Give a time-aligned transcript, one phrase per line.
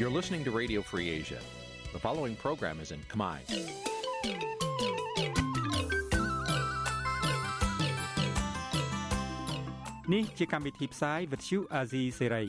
[0.00, 1.40] You're listening to Radio Free Asia.
[1.92, 3.36] The following program is in Khmer.
[10.14, 12.46] នេះជាកម្មវិធីផ្សាយ Vuthu Azizi Serai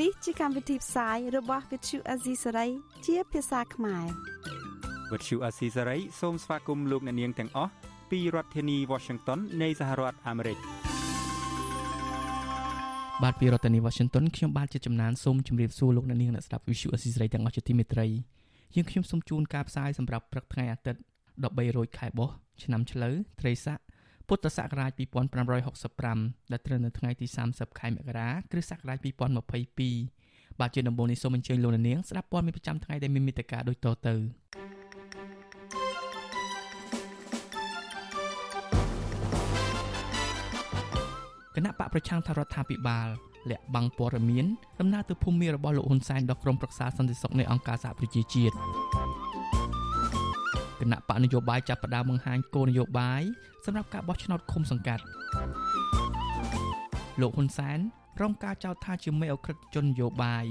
[0.00, 2.70] នេះជាកម្មវិធីផ្សាយរបស់ Vuthu Azizi Serai
[3.06, 4.06] ជាភាសាខ្មែរ
[5.10, 7.72] Vuthu Azizi Serai សូមស្វាគមន៍លោកអ្នកនាងទាំងអស់
[8.10, 10.58] ពីរដ្ឋធានី Washington នៃសហរដ្ឋអាមេរិក
[13.20, 18.06] បាទពីរដ្ឋធានី Washington ខ្ញុំបាទជាចំណានសូមជម្រាបសួរលោកអ្នកនាងអ្នកស្ដាប់ Vuthu Azizi Serai ទាំងអស់ជាទីមេត្រី
[18.74, 21.00] យើងខ្ញុំសូមជូនការផ្សាយសម្រាប់ព្រឹកថ្ងៃអាទិត្យ
[21.38, 23.78] 13រោចខែបុស្សឆ្នាំឆ្លូវត្រីស័ក
[24.28, 24.90] ពុទ្ធសករាជ
[25.72, 28.98] 2565ដែលត្រូវនៅថ្ងៃទី30ខែមករាគ្រិស្តសករាជ
[29.82, 34.41] 2022បាទជាដំបូងនេះសូមអញ្ជើញលោកនាងស្ដាប់ព័ត៌មានប្រចាំថ្ងៃដែលមានមេត្តាដូចតទៅ
[41.56, 43.08] គណៈបកប្រឆាំងថារដ្ឋាភិបាល
[43.50, 44.46] លាក់បាំងព័ត៌មាន
[44.80, 48.54] ដំណើរទៅភូមិរបស់លោកហ៊ុនសែនដល់ក្រុមប្រឹក្សាសន្តិសុខនៃអង្គការសហប្រជាជាតិ
[50.80, 53.22] គណៈបកនយោបាយចាប់ផ្ដើមបង្ហាញគោលនយោបាយ
[53.64, 55.04] សម្រាប់ការបោះឆ្នោតឃុំសង្កាត់
[57.20, 57.78] លោកហ៊ុនសែន
[58.20, 60.46] រងការចោទថាជាមេអក្រិតជននយោបាយ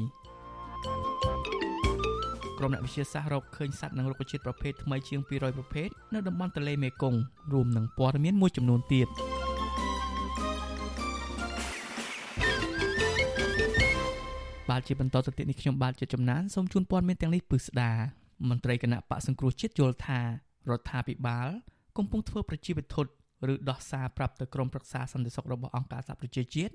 [2.58, 7.20] ក្រុមអ្នកវិទ្យាសាស្ត្ររកឃើញសត្វនិងរុក្ខជាតិប្រភេទថ្មីជាង200ប្រភេទនៅតំបន់ទន្លេមេគង្គ
[7.54, 9.08] រួមនឹងព័ត៌មានមួយចំនួនទៀត
[14.72, 17.92] បាទជាបន្តទៅទៀតនេះខ្ញុំបាទជាចំណានសូមជូនព័ត៌មានទាំងនេះពឹស្ដា
[18.50, 21.48] មន្ត្រីគណៈបកសង្គ្រោះជាតិយល់ថារដ្ឋាភិបាល
[21.98, 23.06] កំពុងធ្វើប្រជាវិធុត
[23.52, 26.74] ឬដោះសារប្រាប់ទៅក្រមប្រឹក្សាសន្តិសុខរបស់អង្គការសហប្រជាជាតិ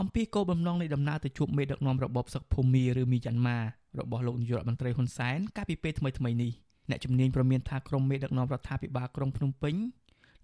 [0.00, 3.58] អំពីគោលបំណងនៃដំណើរទៅជួបមេដឹកនាំរបបសឹកភូមាឬមីយ៉ាន់ម៉ា
[3.98, 6.52] របស់លោកនាយករដ្ឋមន្ត្រីហ៊ុនសែនកាលពីពេលថ្មីៗនេះ
[6.90, 9.74] អ្នកជំនាញប្រមានថាក្រមមេដឹកនាំរដ្ឋាភិបាលក្រុងភ្នំពេញ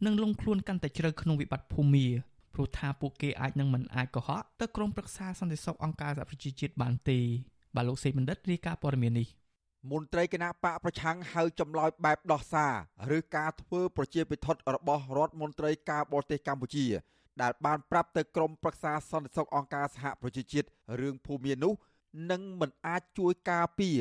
[0.05, 2.07] នឹងលងខ្លួនកាន់តែជ្រៅក្នុងវិបត្តិភូមា
[2.55, 7.19] ព្រោះថាពួកគេអាចនឹងមិនអាចកុហកទៅក្រមប្រឹក្សាសន្តិសុខអង្គការសហប្រជាជាតិបានទេ
[7.75, 9.29] បាទលោកសេបណ្ឌិតរាយការណ៍ព័ត៌មាននេះ
[9.93, 12.67] មន្ត្រីគណៈបកប្រឆាំងហៅចម្លើយបែបដោះសា
[13.11, 16.87] រឬការធ្វើប្រជាពិធរបស់រដ្ឋមន្ត្រីការបរទេសកម្ពុជា
[17.43, 20.69] ដែលបានប្រាប់ទៅក្រមប្រឹក្សាសន្តិសុខអង្គការសហប្រជាជាតិ
[21.01, 21.73] រឿងភូមិនោះ
[22.31, 23.99] នឹងមិនអាចជួយការពារ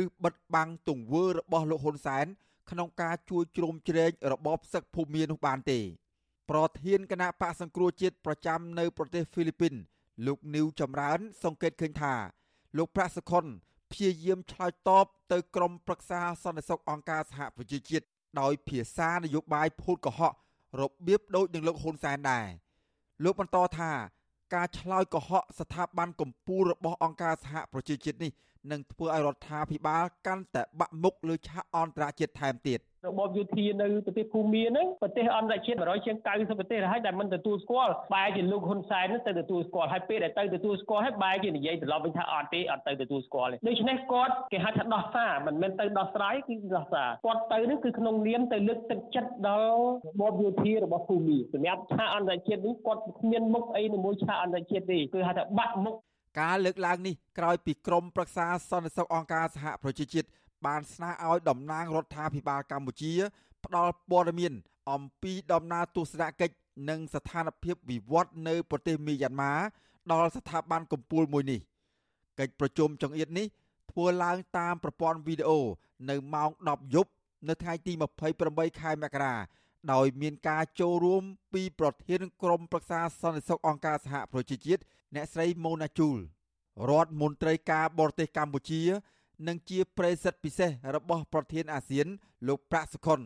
[0.00, 2.26] ឬបិទបាំងទង្វើរបស់លោកហ៊ុនសែន
[2.70, 5.80] ក្នុងការជួយជ្រោមជ្រែងរបបសឹកភូមិនោះបានទេ
[6.50, 9.74] ប្រធានគណៈបកសង្គ្រោះជាតិប្រចាំនៅប្រទេសហ្វីលីពីន
[10.26, 12.14] លោកនីវចម្រើន សង្កេតឃើញថា
[12.76, 13.44] លោកប្រាក់សុខុន
[13.90, 18.06] ព្យាយាមឆ្លើយតបទៅក្រមប្រឹក្សាសន្តិសុខអង្គការសហប្រជាជាតិ
[18.40, 20.34] ដោយភាសានយោបាយភូតកុហក
[20.80, 22.46] របៀបដូចនឹងលោកហ៊ុនសែនដែរ
[23.24, 23.90] លោកបន្តថា
[24.54, 28.32] ការឆ្លើយកុហកស្ថាប័នកម្ពុជារបស់អង្គការសហប្រជាជាតិនេះ
[28.70, 55.94] នឹងធ្វើឲ្យរដ្ឋាភិបាលកាន់តែបាក់មុខលើឆាកអន្តរជាតិថែមទៀតរបបយោធានៅប្រទេសភូមាហ្នឹងប្រទេសអន្តរជាតិ100ជាង90ប្រទេសហើយដែលមិនទទួលស្គាល់បែរជាលោកហ៊ុនសែនហ្នឹងទៅទទួលស្គាល់ហើយពេលដែលទៅទទួលស្គាល់ហើយបែរជានិយាយត្រឡប់វិញថាអត់ទេអត់ទៅទទួលស្គាល់ទេដូច្នេះគាត់គេហៅថាដោះសារមិនមែនទៅដោះស្រាយគឺដោះសារគាត់ទៅហ្នឹងគឺក្នុងនាមទៅលើកទឹកចិត្តដល់របបយោធារបស់ភូមាសម្រាប់ឆាកអន្តរជាតិនេះគាត់គ្មានមុខអីជាមួយឆាកអន្តរជាតិទេគឺហៅថាបាក់មុខ
[56.38, 60.28] ការលើកឡើងនេះក្រោយពីក្រមប្រឹក្សាសន្តិសុខអង្គការសហប្រជាជាតិ
[60.66, 63.12] បានស្នើឲ្យតំណាងរដ្ឋាភិបាលកម្ពុជា
[63.64, 64.52] ផ្ដល់ព័ត៌មាន
[64.90, 66.54] អំពីដំណើរទស្សនកិច្ច
[66.88, 69.54] និងស្ថានភាពវិវត្តនៅប្រទេសមីយ៉ាន់ម៉ា
[70.12, 71.60] ដល់ស្ថាប័នកម្ពុជាមួយនេះ
[72.38, 73.46] កិច្ចប្រជុំចង្អៀតនេះ
[73.90, 75.60] ធ្វើឡើងតាមប្រព័ន្ធវីដេអូ
[76.10, 77.10] នៅម៉ោង10យប់
[77.48, 77.92] នៅថ្ងៃទី
[78.36, 79.34] 28ខែមករា
[79.92, 81.22] ដោយមានការចូលរួម
[81.54, 84.82] ពីប្រធានក្រុមប្រឹក្សាសន្តិសុខអង្គការសហប្រជាជាតិ
[85.14, 86.18] អ្នកស្រីម៉ូណាជូល
[86.90, 88.82] រដ្ឋមន្ត្រីការបរទេសកម្ពុជា
[89.48, 92.06] និងជាប្រេសិតពិសេសរបស់ប្រធានអាស៊ាន
[92.48, 93.20] លោកប្រាក់សុខុន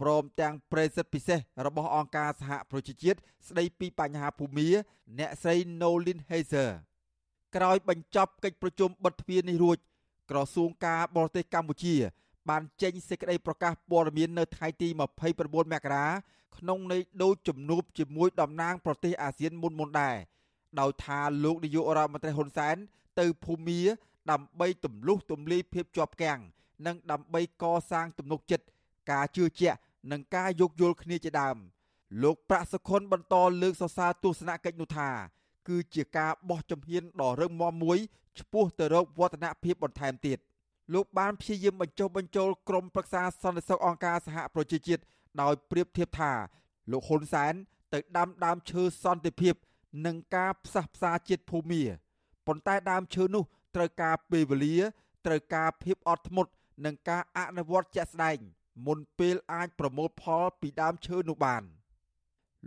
[0.00, 4.68] ព្រមទាំងប្រេសិតពិសេសរបស់អង្គការសហប្រជាជាតិស្ដីពីបញ្ហាភូមិ
[5.18, 6.70] អ្នកស្រី Nolin Heiser
[7.56, 9.78] ក្រោយបញ្ចប់កិច្ចប្រជុំបិទទ្វារនេះរួច
[10.30, 11.94] ក្រសួងការបរទេសកម្ពុជា
[12.48, 15.00] បានចេញសេចក្តីប្រកាសព័ត៌មាននៅថ្ងៃទី29
[15.72, 16.06] មករា
[16.56, 20.16] ក្នុងន័យដូចជំនួបជាមួយតំណាងប្រទេសអាស៊ានមុនមុនដែរ
[20.80, 22.76] ដោយថាលោកនាយករដ្ឋមន្ត្រីហ៊ុនសែន
[23.20, 23.80] ទៅភូមា
[24.30, 26.40] ដើម្បីទម្លុះទម្លាយភាពជាប់គាំង
[26.86, 28.64] និងដើម្បីកសាងទំនុកចិត្ត
[29.10, 29.78] ការជឿជាក់
[30.10, 31.56] និងការយោគយល់គ្នាជាដើម
[32.22, 35.10] លោកប្រាក់សុខុនបន្តលើកសរសើរទស្សនកិច្ចនោះថា
[35.68, 37.98] គឺជាការបោះជំហានដ៏រឹងមាំមួយ
[38.38, 40.38] ឆ្ពោះទៅរកវឌ្ឍនភាពបន្ថែមទៀត
[40.94, 45.02] លោកបានព្យាយាមបញ្ចុះបញ្ចូលក្រុមប្រឹក្សាសន្តិសុខអង្គការសហប្រជាជាតិ
[45.42, 46.32] ដោយប្រៀបធៀបថា
[46.90, 47.54] លោកហ៊ុនសែន
[47.94, 49.54] ទៅដាំដើមឈើសន្តិភាព
[50.06, 51.82] និងការផ្សះផ្សាជាតិភូមិ
[52.46, 53.44] ប៉ុន្តែដើមឈើនោះ
[53.74, 54.76] ត្រូវការពេលវេលា
[55.26, 56.50] ត្រូវការភាពអត់ធ្មត់
[56.84, 58.38] និងការអនុវត្តជាក់ស្ដែង
[58.86, 61.62] មុនពេលអាចប្រមូលផលពីដើមឈើនោះបាន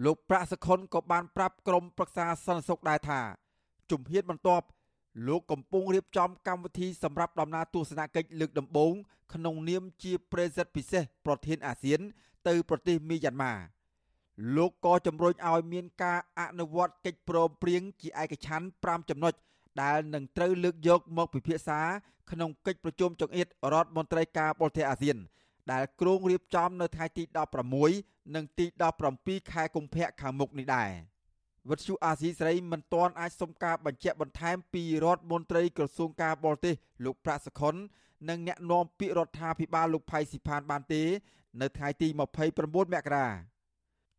[0.04, 3.22] លោកប្រាក់សខុនក៏បានប្រាប់ក្រុមប្រឹក្សាសន្តិសុខដែរថា
[3.92, 4.66] ជំហានបន្ទាប់
[5.28, 8.94] លោកកំពុងរៀបចំកម្មវិធីសម្រាប់ដំណើរទស្សនកិច្ចលើកដំបូង
[9.34, 12.00] ក្នុងនាមជាប្រេសិតពិសេសប្រធានអាស៊ាន
[12.48, 13.54] ទៅប្រទេសមីយ៉ាន់ម៉ា
[14.56, 19.34] លោកក៏ជំរុញឲ្យមានការអនុវត្តកិច្ចព្រមព្រៀងជាឯកច្ឆន្ទ5ចំណុច
[19.82, 21.80] ដែលនឹងត្រូវលើកយកមកពិភាក្សា
[22.32, 25.18] ក្នុងកិច្ចប្រជុំចង្អៀតរដ្ឋមន្ត្រីការបរទេសអាស៊ាន
[25.72, 27.24] ដែលគ្រោងរៀបចំនៅថ្ងៃទី
[27.80, 28.66] 16និងទី
[29.08, 30.90] 17ខែកុម្ភៈខាងមុខនេះដែរ
[31.70, 36.76] វិទ្យុអាស៊ីសេរីមិនទាន់អាចសុំការបញ្ជាក់បន្ថែមពីរដ្ឋមន្ត្រីក្រសួងការបរទេស
[37.06, 37.76] លោកប្រាក់សុខុន
[38.30, 41.04] និងអ្នកនាំពាក្យរដ្ឋាភិបាលលោកផៃស៊ីផានបានទេ
[41.62, 42.22] នៅថ្ងៃទី29ម
[43.06, 43.28] ករា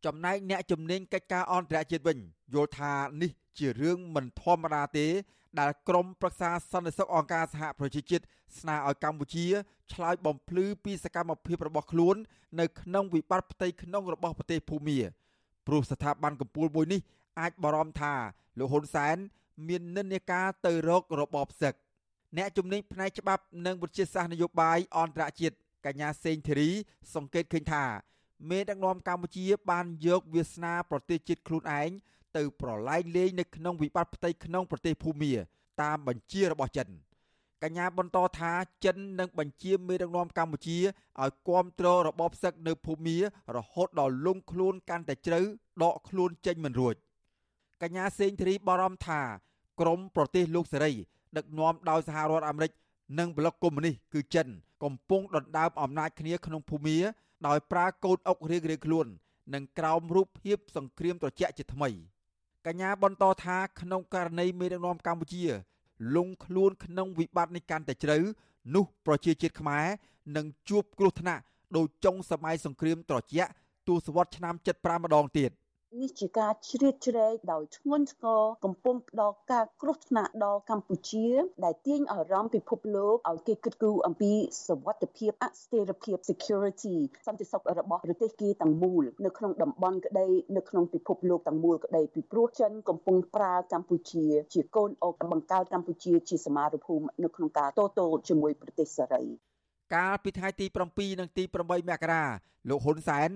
[0.05, 2.17] ចំណែកអ្នកជំនាញកិច្ចការអន្តរជាតិវិញ
[2.53, 5.07] យល់ថានេះជារឿងមិនធម្មតាទេ
[5.59, 8.23] ដែលក្រមប្រឹក្សាសន្តិសុខអង្គការសហប្រជាជាតិ
[8.59, 9.45] ស្នើឲ្យកម្ពុជា
[9.93, 12.15] ឆ្លើយបំភ្លឺពីសកម្មភាពរបស់ខ្លួន
[12.59, 14.99] នៅក្នុងវិបត្តិផ្ទៃក្នុងរបស់ប្រទេសភូមា
[15.67, 17.01] ព្រោះស្ថាប័នកម្ពុជាមួយនេះ
[17.39, 18.13] អាចបារម្ភថា
[18.59, 19.17] លោកហ៊ុនសែន
[19.67, 21.73] មាននិន្នាការទៅរករបបសឹក
[22.37, 25.55] អ្នកជំនាញផ្នែកច្បាប់និងវិទ្យាសាស្ត្រនយោបាយអន្តរជាតិ
[25.85, 26.69] កញ្ញាសេងធីរី
[27.15, 27.83] សង្កេតឃើញថា
[28.49, 31.89] មេដឹកនាំកម្ពុជាបានយកវាសនាប្រទេសជាតិខ្លួនឯង
[32.37, 35.33] ទៅប្រឡែងលេងនៅក្នុងវិបត្តិផ្ទៃក្នុងប្រទេសភូមា
[35.81, 36.89] តាមបញ្ជារបស់ចិន
[37.63, 38.51] កញ្ញាបន្តថា
[38.85, 40.77] ចិននឹងបញ្ជាមេដឹកនាំកម្ពុជា
[41.21, 43.17] ឲ្យគ្រប់គ្រងរបបសឹកនៅភូមា
[43.55, 45.39] រហូតដល់លងខ្លួនកាន់តែជ្រៅ
[45.83, 46.95] ដកខ្លួនចេញមិនរួច
[47.81, 49.21] កញ្ញាសេងធារីបារម្ភថា
[49.79, 50.91] ក្រមប្រទេសលោកសេរី
[51.37, 52.71] ដឹកនាំដោយសហរដ្ឋអាមេរិក
[53.19, 54.47] និងប្លុកកុម្មុយនីសគឺចិន
[54.83, 56.97] កំពុងដណ្ដើមអំណាចគ្នាក្នុងភូមា
[57.47, 59.07] ដោយប្រើកូនអុករៀងៗខ្លួន
[59.53, 61.89] និងក្រោមរូបភាពសង្គ្រាមត្រជាក់ជាថ្មី
[62.65, 65.43] កញ្ញាបន្តថាក្នុងករណីមេដឹកនាំកម្ពុជា
[66.15, 68.17] លងខ្លួនក្នុងវិបត្តិនេះកាន់តែជ្រៅ
[68.75, 69.85] នោះប្រជាជាតិខ្មែរ
[70.37, 71.41] នឹងជួបគ្រោះថ្នាក់
[71.77, 73.51] ដោយចុងសម័យសង្គ្រាមត្រជាក់
[73.87, 75.51] ទសវត្សរ៍ឆ្នាំ75ម្ដងទៀត។
[76.01, 81.27] នេះជាការជ្រៀតជ្រែកដោយធ្ងន់ធ្ងរកំពុងផ្ដល់ការគ្រោះថ្នាក់ដល់កម្ពុជា
[81.65, 84.31] ដែលទាញអារម្មណ៍ពិភពលោកឲ្យគេគិតគូរអំពី
[84.67, 86.95] សវត្ថភាពអស្ថិរភាព security
[87.27, 99.23] សន្តិសុខរបស់ប្រទេសគេទាំងមូលនៅក្នុងតំបន់ក្តីនៅក្នុងពិភពលោកទាំងមូលក្តីពីព្រោះចិនកំពុងប្រើកម្ពុជា ជាកូនអុកបង្កើតកម្ពុជាជាសមារភូមិនៅក្នុងការតទល់ជាមួយប្រទេសសេរី
[99.95, 102.23] កាលពីថ្ងៃទី7និងទី8មករា
[102.69, 103.29] លោកហ៊ុនសែន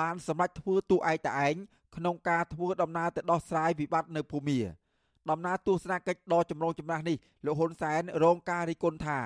[0.00, 1.54] បានសម្រេចធ្វើទូឯកតឯង
[1.96, 4.58] ក្នុងការធ្វើដំណើរទៅដោះស្រាយវិបត្តិនៅភូមា
[5.30, 7.16] ដំណើរទស្សនកិច្ចដ៏ចម្រូងចម្រាសនេះ
[7.46, 9.18] លោកហ៊ុនសែនរងការរិះគន់ថា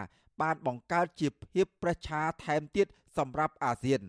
[0.42, 2.86] បានបង្កើតជាភាពប្រឆាថែមទៀត
[3.18, 4.02] សម្រាប់អាស៊ាន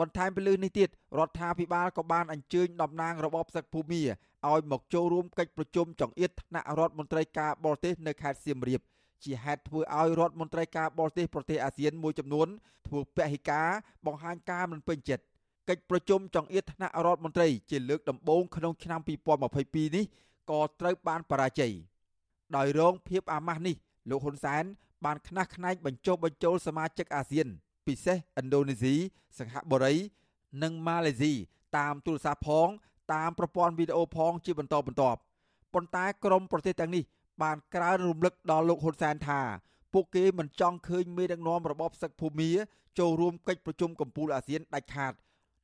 [0.00, 0.88] បន្ថែមពីលើនេះទៀត
[1.18, 4.02] រដ្ឋាភិបាលក៏បានអញ្ជើញតំណាងរបបសឹកភូមា
[4.48, 8.80] ឲ្យមកចូលរួមកិច្ចប្រជុំចង្អៀតថ្នាក់រដ្ឋមន្ត្រីការបរទេសនៅខេត្តសៀមរាប
[9.24, 12.48] ជាហេតុធ្វើឲ្យរដ្ឋមន្ត្រីការបរទេសប្រទេសអាស៊ានមួយចំនួន
[12.86, 13.68] ធ្វើពហិការ
[14.06, 15.24] បង្ហាញការមិនពេញចិត្ត
[15.68, 19.00] កិច្ចប្រជុំចង្អៀតថ្នាក់រដ្ឋមន្ត្រីជាលើកដំបូងក្នុងឆ្នាំ
[19.48, 20.04] 2022នេះ
[20.50, 21.72] ក៏ត្រូវបានបរាជ័យ
[22.56, 23.76] ដោយរងភាពអាម៉ាស់នេះ
[24.10, 24.64] លោកហ៊ុនសែន
[25.04, 27.46] បានខ្នះខ្នែងបញ្ចុះបញ្ចូលសមាជិកអាស៊ាន
[27.86, 28.94] ពិសេសឥណ្ឌូនេស៊ី
[29.38, 29.94] សិង្ហបុរី
[30.62, 31.32] និងម៉ាឡេស៊ី
[31.76, 32.68] តាមទូរស័ព្ទផង
[33.14, 35.18] តាមប្រព័ន្ធវីដេអូផងជាបន្តបន្ទាប់
[35.74, 37.04] ប៉ុន្តែក្រមប្រទេសទាំងនេះ
[37.42, 39.40] បានក្រើនរំលឹកដល់លោកហ៊ុនសែនថា
[39.92, 42.50] ពួកគេមិនចង់ឃើញមេដឹកនាំរបបសឹកភូមា
[42.98, 45.12] ចូលរួមកិច្ចប្រជុំកំពូលអាស៊ានដាច់ខាត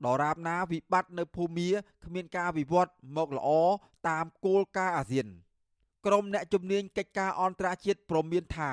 [0.07, 1.69] ដរាបណាវិបត្តិនៅភូមា
[2.05, 3.49] គ្មានការវិវត្តមកល្អ
[4.09, 5.27] តាមគោលការណ៍អាស៊ាន
[6.07, 8.71] ក្រមអ្នកជំនាញកិច្ចការអន្តរជាតិព្រមមានថា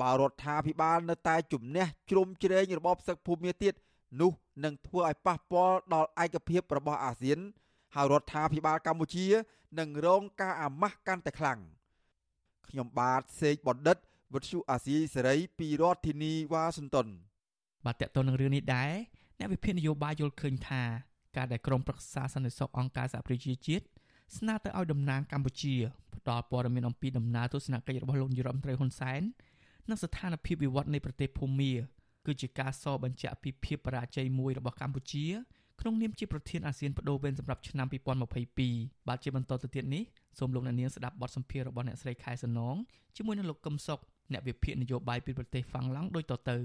[0.00, 3.74] បើរដ្ឋាភិបាលនៅតែជំនះជ្រុំជ្រែងរបបសឹកភូមាទៀត
[4.20, 4.32] នោះ
[4.64, 7.38] នឹងធ្វើឲ្យប៉ះពាល់ដល់ឯកភាពរបស់អាស៊ាន
[7.94, 9.26] ហើយរដ្ឋាភិបាលកម្ពុជា
[9.78, 11.58] នឹងរងការអាម៉ាស់កាន់តែខ្លាំង
[12.68, 13.96] ខ្ញុំបាទសេកបណ្ឌិត
[14.34, 17.06] វិទ្យុអាស៊ីសេរីពីរដ្ឋធានីវ៉ាស៊ីនតោន
[17.86, 18.92] បាទតើតើនឹងរឿងនេះដែរ
[19.38, 20.82] អ្នកវិភាគនយោបាយយល់ឃើញថា
[21.36, 23.84] ការដែលក្រមប្រឹក្សាសន្តិសុខអង្គការសហប្រជាជាតិ
[24.36, 25.74] ស្នើទៅឲ្យតំណាងកម្ពុជា
[26.14, 29.22] ផ្ដល់ព័ត៌មានអំពីដំណើរទស្សនកិច្ចរបស់លោកនាយរដ្ឋមន្ត្រីហ៊ុនសែន
[29.88, 31.72] និងស្ថានភាពវិវត្តនៃប្រទេសភូមា
[32.26, 35.26] គឺជាការសបញ្ជាក់ពីភាពបរាជ័យមួយរបស់កម្ពុជា
[35.80, 37.86] ក្នុងនាមជាប្រធានអាស៊ានបដូវវេនសម្រាប់ឆ្នាំ
[38.46, 40.02] 2022បាទជាបន្តទៅទៀតនេះ
[40.38, 42.76] សូមលោកអ្នកនាងស្ដាប់បទសម្ភាសន៍របស់អ្នកស្រីខែសំណង
[43.16, 44.00] ជាមួយនឹងលោកកឹមសុខ
[44.32, 46.58] អ្នកវិភាគនយោបាយពីប្រទេសហ្វាំងឡង់ដូចតទៅ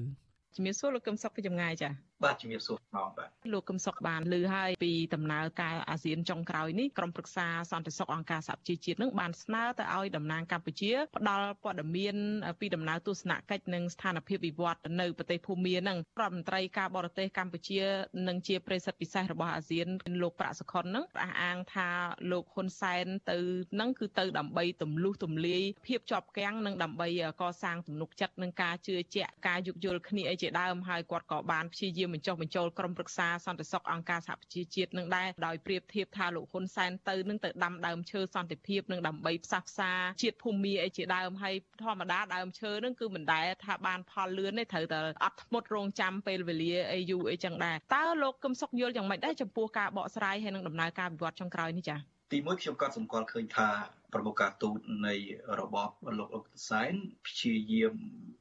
[0.58, 1.92] ជំរាបសួរលោកកឹមសុខពីចម្ងាយចា៎
[2.24, 12.16] បាទជំរាបសួរផងបាទលោកកឹមសុខបានលើហើយពីដំណើរការអាស៊ានចុងក្រោយនេះក្រុមប្រឹក្សាសន្តិសុខអង្គការសហប្រជាជាតិនឹងបានស្នើទៅឲ្យតំណាងកម្ពុជាផ្ដល់ព័ត៌មាន
[12.60, 17.80] ពីដំណើរទស្សនកិច្ចនិងស្ថានភាពវិវត្តនៅប្រទេសភូមានឹងរដ្ឋមន្ត្រីការបរទេសកម្ពុជា
[18.28, 19.88] និងជាប្រិសិទ្ធពិសេសរបស់អាស៊ាន
[20.22, 21.90] លោកប្រាក់សុខុននឹងអះអាងថា
[22.32, 23.38] លោកហ៊ុនសែនទៅ
[23.80, 27.08] នឹងគឺទៅដើម្បីទម្លុះទម្លាយភាពជាប់គាំងនិងដើម្បី
[27.42, 53.70] កសាងទំនុកចិត្តនិងការជឿជាក់ការយោគយល់គ្នាអីជាដើមហើយគាត់ក៏បានព្យាយាមបញ្ចុះបញ្ចូលក្រុមប្រឹក្សាសន្តិសុខអង្គការសហប្រជាជាតិនឹងដែរដោយប្រៀបធៀបថាលោកហ៊ុនសែនទៅនឹងទៅដាំដើមឈើសន្តិភាពនឹងដើម្បីផ្សះផ្សាជាតិភូមិអីជាដើមហើយធម្មតាដើមឈើនឹងគឺមិនដែលថាបានផលលឿនទេត្រូវតែអត់ធ្មត់រងចាំពេលវេលាអីយូរអីចឹងដែរតើលោកកឹមសុខយល់យ៉ាងម៉េចដែរចំពោះការបកស្រាយហើយនឹងដំណើរការវិវត្តចុងក្រោយនេះចា៎ ទីមួយខ្ញុំក៏សម្គាល់ឃើញថា
[54.14, 55.16] ប្រមុខការទូតនៃ
[55.60, 56.94] របបលោកអុកសែន
[57.26, 57.96] ព្យាយាម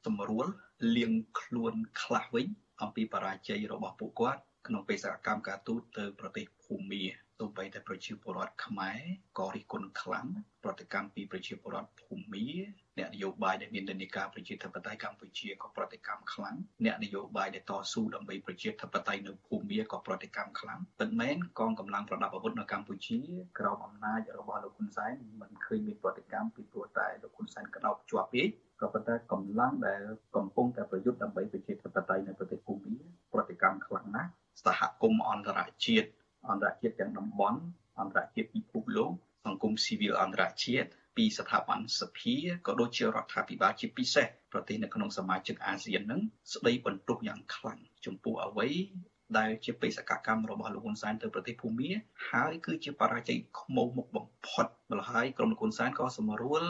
[0.06, 0.46] សម្រួល
[0.96, 2.46] លៀងខ្លួនខ្លះវិញ
[2.82, 7.04] អំពីបរាជ័យរបស់ពួកគាត់ក្នុងបេសកកម្មការទូតទៅប្រទេសភូមា
[7.40, 9.00] ទោះបីតែប្រជាពលរដ្ឋខ្មែរ
[9.38, 10.26] ក៏រិះគន់ខ្លាំង
[10.64, 12.46] ប្រតិកម្មពីប្រជាពលរដ្ឋភូមា
[12.98, 23.18] អ្នកនយោបាយដែលមាននិន្នាការប្រជាធិបតេយ្យកម្ពុជាក៏ប្រតិកម្មខ្លាំងអ្នកនយោបាយដែលតស៊ូដើម្បីប្រជាធិបតេយ្យនៅភូមាក៏ប្រតិកម្មខ្លាំងប៉ុន្តែកងកម្លាំងប្រដាប់អាវុធនៅកម្ពុជា
[23.58, 28.48] ក្រោមអំណាចរបស់លោកហ៊ុនសែនមិនឃើញមានប្រតិកម្មពីព្រោះតែលោកហ៊ុនសែនក្តោបជាប់ពេក
[28.80, 30.02] ក៏ប៉ុន្តែកម្លាំងដែល
[30.36, 32.94] កំពុងតែប្រយុទ្ធដើម្បីប្រជាធិបតេយ្យនៅប្រទេសភូមា
[33.32, 34.30] ប្រតិកម្មខ្លាំងណាស់
[34.64, 36.08] សហគមន៍អន្តរជាតិ
[36.50, 37.58] អន្តរជាតិទាំងតំបន់
[38.00, 39.12] អន្តរជាតិពិភពលោក
[39.44, 42.34] សង្គមស៊ីវិលអន្តរជាតិពីស្ថាប័នសភា
[42.66, 46.20] ក៏ដូចជារដ្ឋាភិបាលជាពិសេសប្រទេសនៅក្នុងសមាជិកអាស៊ាននឹង
[46.54, 48.68] ស្ដីបន្ទោសយ៉ាងខ្លាំងចំពោះអ្វី
[49.38, 51.90] ដែលជាបេសកកម្មរបស់លោកហ៊ុនសែនទៅប្រទេសភូមា
[52.30, 56.62] ហើយគឺជាបរាជ័យខ្មៅមុខបំផុតម្ល៉េះហើយក្រុមលោកហ៊ុនសែនក៏សម្រួល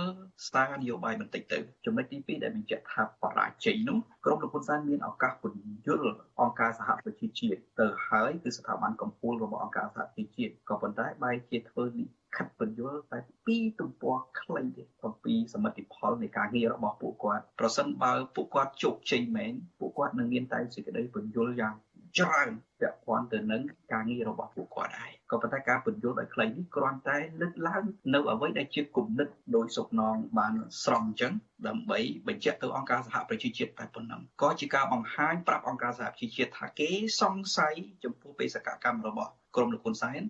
[0.47, 12.05] ស្ដារនយោបាយបន្តិចទៅចំណុចទី2ដែលបញ្ជាក់ថាបរាជ័យនោះក្រុមលោកហ៊ុនសែនមានឱកាសពន្យល់អង្គការសហប្រជាជាតិទៅហើយគឺស្ថាប័នកម្ពុជារបស់អង្គការសហប្រជាជាតិក៏ប៉ុន្តែបែរជាធ្វើលិ
[12.37, 21.75] ខិតបញ្យល់តែពីរទំព័រខ្លីទេអំពីសមិទ្ធផលនៃការងាររបស់ពួកគាត់ប្រសិនបើពួកគាត់ជោគជ័យមែនពួកគាត់នឹងមានតែសេចក្តីបញ្យល់យ៉ាង
[22.19, 22.49] ច្រើន
[22.81, 30.55] ពាក់ព័ន្ធទៅនឹងការងាររបស់ពួកគាត់ដែរក៏ប៉ុន្តែការពន្យល់ដោយខ្លីនេះគ្រាន់តែលើកឡើងនៅអ្វីដែលជាគំនិតដោយសុកណងបាន
[30.85, 31.33] ស្រង់អញ្ចឹង
[31.67, 40.23] ដើម្បីបញ្ជាក់ទៅអង្គការសហប្រជាជាតិតែប៉ុណ្ណឹងក៏ជាការបង្ហាញប្រាប់អង្គការសហប្រជាជាតិថាគេសង្ស័យចំពោះបេសកកម្មរបស់ក្រមលោកហ៊ុនសែន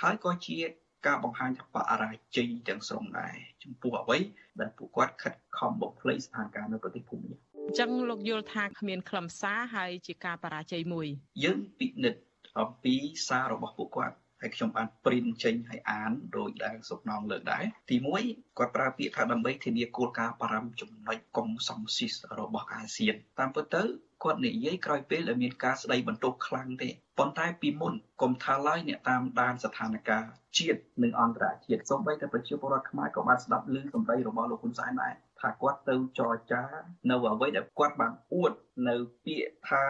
[0.00, 0.58] ហើយក៏ជា
[1.06, 4.18] ការបង្ហាញថាបរាជ័យទាំងស្រុងដែរចំពោះអ្វី
[4.60, 11.06] ដែលពួកគាត់ខិតខំបំភ្លៃស្ថានភាពនៅប្រទេសភូមាអញ្ចឹងលោកយល់ថាគ្មានខ្លឹមសារហើយជាការបរាជ័យមួយ
[11.44, 12.20] យើងពិនិត្យ
[12.60, 12.94] អំពី
[13.28, 23.82] សាររបស់ពួកគាត់ហើយខ្ញុំបានព្រីនចេញឲ្យអានដោយដែលសុកណងលើកដែរទី1គាត់ប្រើពាក្យថាដើម្បីធានាគោលការណ៍បារម្ភចំណុចកុងសំស៊ីសរបស់អាស៊ានតាមពិតទៅ
[24.22, 26.88] គាត់និយាយក្រោយពេលដែលមានការស្ដីបន្ទោសខ្លាំងទេ
[27.18, 30.22] ប៉ុន្តែពីមុនកុំថាឡើយអ្នកតាមដានស្ថានភាព
[30.58, 36.62] ជាតិនិងអន្តរជាតិសូម្បីតែប្រជាពលរដ្ឋខ្មែរក៏បានស្ដាប់ឮសម្ដីរបស់លោកហ៊ុនសែនដែរថាគាត់ទៅចរចា
[37.10, 38.52] នៅអ្វីដែលគាត់បានអួត
[38.88, 39.84] នៅពាក្យថា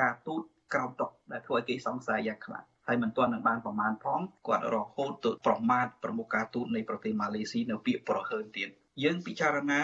[0.00, 0.42] ការទូត
[0.74, 8.68] ក្រោមតុកដែលធ្វើឲ្យគេសង្ស័យយ៉ាងខ្លាំងហើយមិនទាន់នឹងបានប្រមាណផងគាត់រហូតទៅប្រមាថប្រមុខការទូតនៃប្រទេសម៉ាឡេស៊ីនៅពាក្យប្រហើនទៀត
[9.04, 9.80] យើងពិចារណា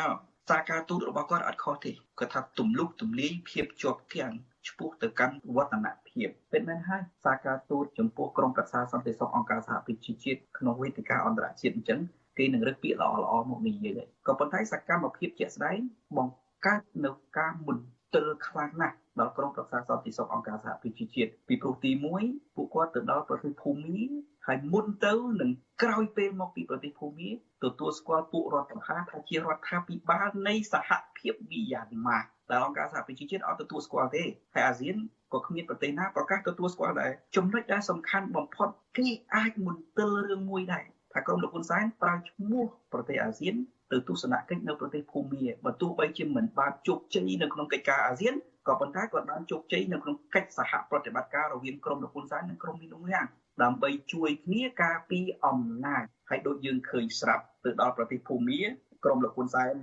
[0.49, 4.33] សារការទូតរបស់គាត់អត់ខុសទេគាត់ថាទំលុកទំលាយភាពជាប់គាំង
[4.69, 12.01] ឆ្ពោះទៅកាន់វឌ្ឍនភាពពិតមែនហើយសារការទូតចំពោះក្រមប្រឹក្សាសន្តិសុខអង្គការសហប្រជាជាតិក្នុងវេទិកាអន្តរជាតិអញ្ចឹង
[12.39, 15.79] គេនឹងរឹកពាក្យល្អល្អមកនិយាយក៏ប៉ុន្តែសកម្មភាពជាក់ស្ដែង
[16.17, 21.91] បង្កើតនៅការមន្ទិលខ្លាំងណាស់ដល់ក្រមប្រឹក្សាសន្តិសុខអង្គការសហប្រជាជាតិពីព្រោះទី
[22.25, 24.01] 1ពួកគាត់ទៅដល់ប្រទេសភូមា
[24.47, 25.51] ហើយមុនទៅនឹង
[25.83, 27.31] ក្រោយពេលមកពីប្រទេសភូមា
[27.65, 32.19] ទទួលស្គាល់ពួករដ្ឋប្រហារថាជារដ្ឋាភិបាលនៃសហភាពមីយ៉ាន់ម៉ា
[32.51, 34.23] ដែលអង្គការសហប្រជាជាតិអត់ទទួលស្គាល់ទេ
[34.55, 34.97] ហើយអាស៊ាន
[35.33, 43.55] ក៏គ្មានប្រទេសណាប្រកាសទទួលស្គាល់ដែរចំណុចដែលសំខាន់បំផុតគេអាចមន្ទិលរឿងមួយដែរថាក្រុមលោកហ៊ុនសែនប្រើឈ្មោះប្រទេសអាស៊ាន
[43.93, 48.35] ទៅទស្សនកិច្ចនៅប្រទេសភូមាបើទោះបីជាមិនបានជោគជ័យនៅក្នុងកិច្ចការអាស៊ាន
[48.69, 53.27] ក៏ប៉ុន្តែគាត់បានជោគជ័យនៅក្នុងកិច្ចសហប្រតិបត្តិការរវាងក្រុមលោកហ៊ុនសែននិងក្រុមមីនុងយ៉ាង
[53.63, 58.61] ដើម្បីជួយគ្នាការពីអំណាចហើយដូចយើងឃើញស្រាប់ទៅដល់ប្រទេសភូមា
[59.05, 59.75] ក្រុមលោកហ៊ុនសែន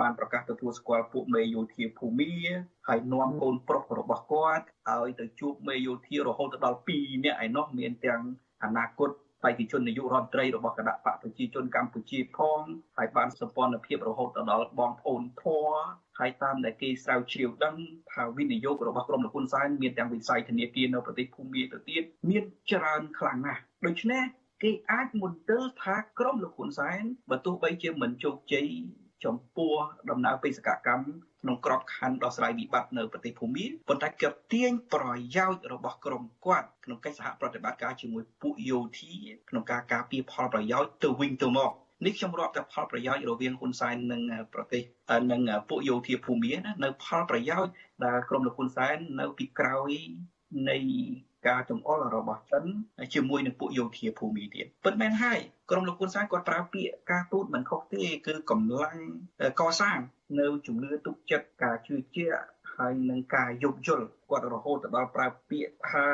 [0.00, 2.34] បានប្រកាសទទួលស្គាល់ពួកមេយោធាភូមា
[2.88, 8.22] ហើយនាំកូនប្រុសរបស់គាត់ឲ្យទៅជួបមេយោធារហូតដល់2នាក់ឯណោះមានទាំង
[8.64, 9.10] អនាគត
[9.42, 12.60] បេក្ខជននាយករដ្ឋមន្ត្រីរបស់គណៈបកប្រជាជនកម្ពុជាផង
[12.96, 15.68] ហើយបានសម្ព័ន្ធភាពរហូតដល់បងប្អូនធរ
[16.18, 17.76] ហើយតាមដែលគេស្រាវជ្រាវដឹង
[18.12, 24.22] ថាវិនិយោគរបស់ក្រមលោកហ៊ុនសែនមានទាំងវិស័យធនាគារនៅប្រទេសភូមាទៅទៀតមានច្រើនខ្លាំងណាស់ដូច្នេះ
[24.62, 28.68] គេអាចមន្ទិលថាក្រមលោកហ៊ុនសែនបើទោះបីជាមិនជោគជ័យ
[29.24, 29.74] ចំពោះ
[30.10, 31.04] ដំណើរបេសកកម្ម
[31.42, 35.06] ក្នុងក្របខ័ណ្ឌដោះស្រាយវិបត្តិនៅប្រទេសភូមាប៉ុន្តែគេទាញប្រ
[35.36, 39.14] យោជន៍របស់ក្រុមគាត់ក្នុងកិច្ចសហប្រតិបត្តិការជាមួយពួកយោធា
[39.50, 41.72] ក្នុងការការពារផលប្រយោជន៍ទៅវិញទៅមក
[42.04, 44.22] នេះខ្ញុំរាប់តែផលប្រយោជន៍រវាងហ៊ុនសែននិង
[44.54, 44.82] ប្រទេស
[45.30, 47.72] និងពួកយោធាភូមាណានៅផលប្រយោជន៍
[48.04, 49.90] ដែលក្រុមលោកហ៊ុនសែននៅពីក្រោយ
[50.70, 50.76] នៃ
[51.48, 52.64] ការចំអល់របស់ចិន
[53.14, 55.38] ជាមួយនឹងពួកយោធាភូមិទៀតពិតមែនហើយ
[55.70, 58.98] ក្រុមលោកហ៊ុនសែនគាត់ប្រើពាក្យការទូតមិនខុសទេគឺកម្លាំង
[59.60, 59.98] កសាង
[60.40, 62.40] នៅជំនឿទុកចិត្តការជឿជាក់
[62.74, 66.06] ហហើយនឹងការយោគយល់គាត់រហូតទៅដល់ប្រើពាក្យថា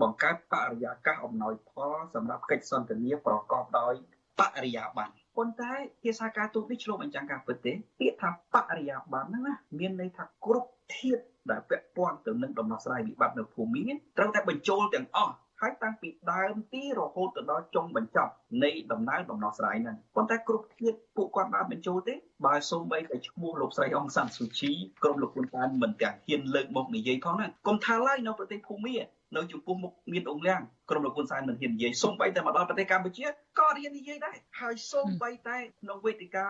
[0.00, 3.94] បង្កើតបរិយាកាសអំណោយផលសម្រាប់កិច្ចសន្ទនាប្រកបដោយ
[4.38, 18.32] បរិយាបន្នប៉ុន្តែភាសាការទូតនេះឆ្លុះបញ្ចាំងការពិតទេពាក្យថាបរិយាបន្នហ្នឹងណាមានន័យថាគ្រប់ធាតុដែលពាក់ព័ន្ធទៅនឹងដំណោះស្រាយវិបត្តិនៅភូមិមានត្រូវតែបញ្ចូលទាំងអស់ហើយតាំងពីដើមទីរហូតទៅដល់ចុងបញ្ចប់
[18.64, 22.14] នៃដំណើរដំណោះស្រាយហ្នឹងប៉ុន្តែគ្រប់ធាតពួកគាត់បានបញ្ចូលទេ
[22.46, 24.70] បើសូម្បីតែឈ្មោះលោកស្រីអង្សានស៊ូជី
[25.02, 28.94] ក្រុមលោកហ៊ុនតានមិនទាំងហ៊ានលើកមកនិយាយផងហ្នឹងកុំថាឡើយនៅប្រទេសភូមា
[29.36, 33.26] នៅចំពោះមុខមានអង្គលៀងក្រុមលោកហ៊ុនសែនមិនហ៊ាននិយាយសូម្បីតែមកដល់ប្រទេសកម្ពុជា
[33.58, 36.48] ក៏ហ៊ាននិយាយដែរហើយសូម្បីតែក្នុងវេទិកា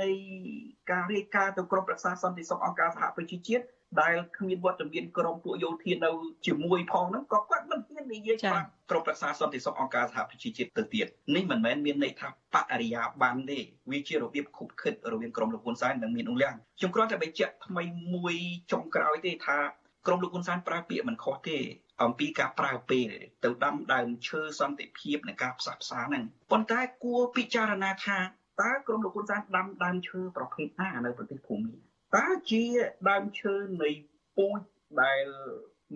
[0.00, 0.10] នៃ
[0.90, 3.64] ការរាយការណ៍ទៅក្រុមប្រឹក្សាសន្តិសុខអង្គការសហប្រជាជាតិ
[4.02, 6.10] ដែលគ្មានវត្តមានក្រុមពួកយោធានៅ
[6.46, 11.06] ជាមួយផងហ្នឹងក៏គាត់មិនហ៊ាននិយាយប្រាប់ក្រុមប្រឹក្សាសន្តិសុខអង្គការសហប្រជាជាតិទៅទៀត
[11.36, 13.58] នេះមិនមែនមានន័យថាបរិយាបានទេ
[13.90, 17.82] វាជារបៀបខុបខិតរវាងក្រុមលោកហ៊ុនសែននិងមានអង្លាំងខ្ញុំគ្រាន់តែបញ្ជាក់ថ្មី
[18.14, 18.34] មួយ
[18.72, 19.58] ចុងក្រោយទេថា
[20.06, 21.58] ក្រុមលោកហ៊ុនសែនប្រើពាក្យមិនខុសទេ
[22.02, 23.08] អំពីការប្រើពេល
[23.44, 28.18] ទៅដាំដើមឈើសន្តិភាពនៃការផ្សះផ្សាហ្នឹងប៉ុន្តែគួរពិចារណាថា
[28.62, 31.74] តើក្រុមលោកហ៊ុនសែនដាំដើមឈើប្រភេទណានៅប្រទេសភូមា
[32.16, 32.64] តើជា
[33.10, 33.90] ដើមឈើនៃ
[34.36, 34.60] ពូជ
[35.02, 35.24] ដែល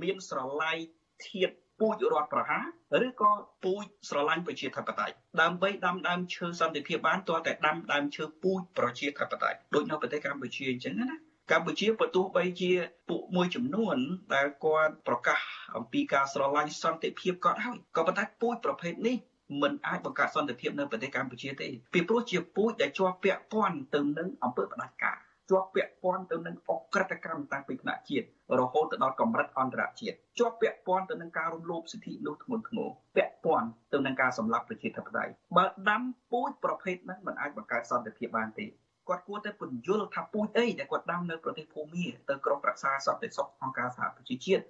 [0.02, 0.78] មានស្រឡាយ
[1.26, 3.30] ធាតពូជរដ្ឋប្រហារឬក៏
[3.64, 11.08] ពូជស្រឡាញ់ប្រជាធិបតេយ្យដើម្បីដាំដើមឈើសន្តិភាពបានទាល់តែដាំដើមឈើពូជប្រជាធិបតេយ្យដូចនៅប្រទេសកម្ពុជាអញ្ចឹងណា
[11.50, 12.70] កម្ពុជាបើទោះបីជា
[13.08, 13.96] ពួកមួយចំនួន
[14.34, 15.40] ដែលគាត់ប្រកាស
[15.76, 19.16] អំពីការស្រឡាញ់សន្តិភាពក៏ហើយក៏ប៉ុន្តែពូជប្រភេទនេះ
[19.62, 25.18] មិនអាចបង្កើតសន្តិភាពនៅប្រទេសកម្ពុជាទេពីព្រោះជាពូជដែលជាប់ពាក់ព័ន្ធទៅនឹងអង្គើផ្ដាច់ការ
[25.50, 28.26] ជាប់ពាក់ព័ន្ធទៅនឹងអក្រិតកម្មតាំងពីថ្នាក់ជាតិ
[28.58, 38.66] រហូតទៅដល់កម្រិតអន្តរជាតិជាប់ពាក់ព័ន្ធទៅនឹងការរំលោភសិទ្ធិមនុស្សធ្ងន់ធ្ងរពាក់ព័ន្ធទៅនឹងការសម្លាប់ប្រជាធិបតេយ្យបើដាំពូជប្រភេទហ្នឹងមិនអាចបង្កើតសន្តិភាពបានទេ
[39.08, 44.62] គាត់គួរតែពន្យល់ថាពូជអីដែលគាត់ដាំនៅប្រទេសភូមាទៅក្រុមប្រឹក្សាសន្តិសុខអង្គការសហប្រជាជាតិ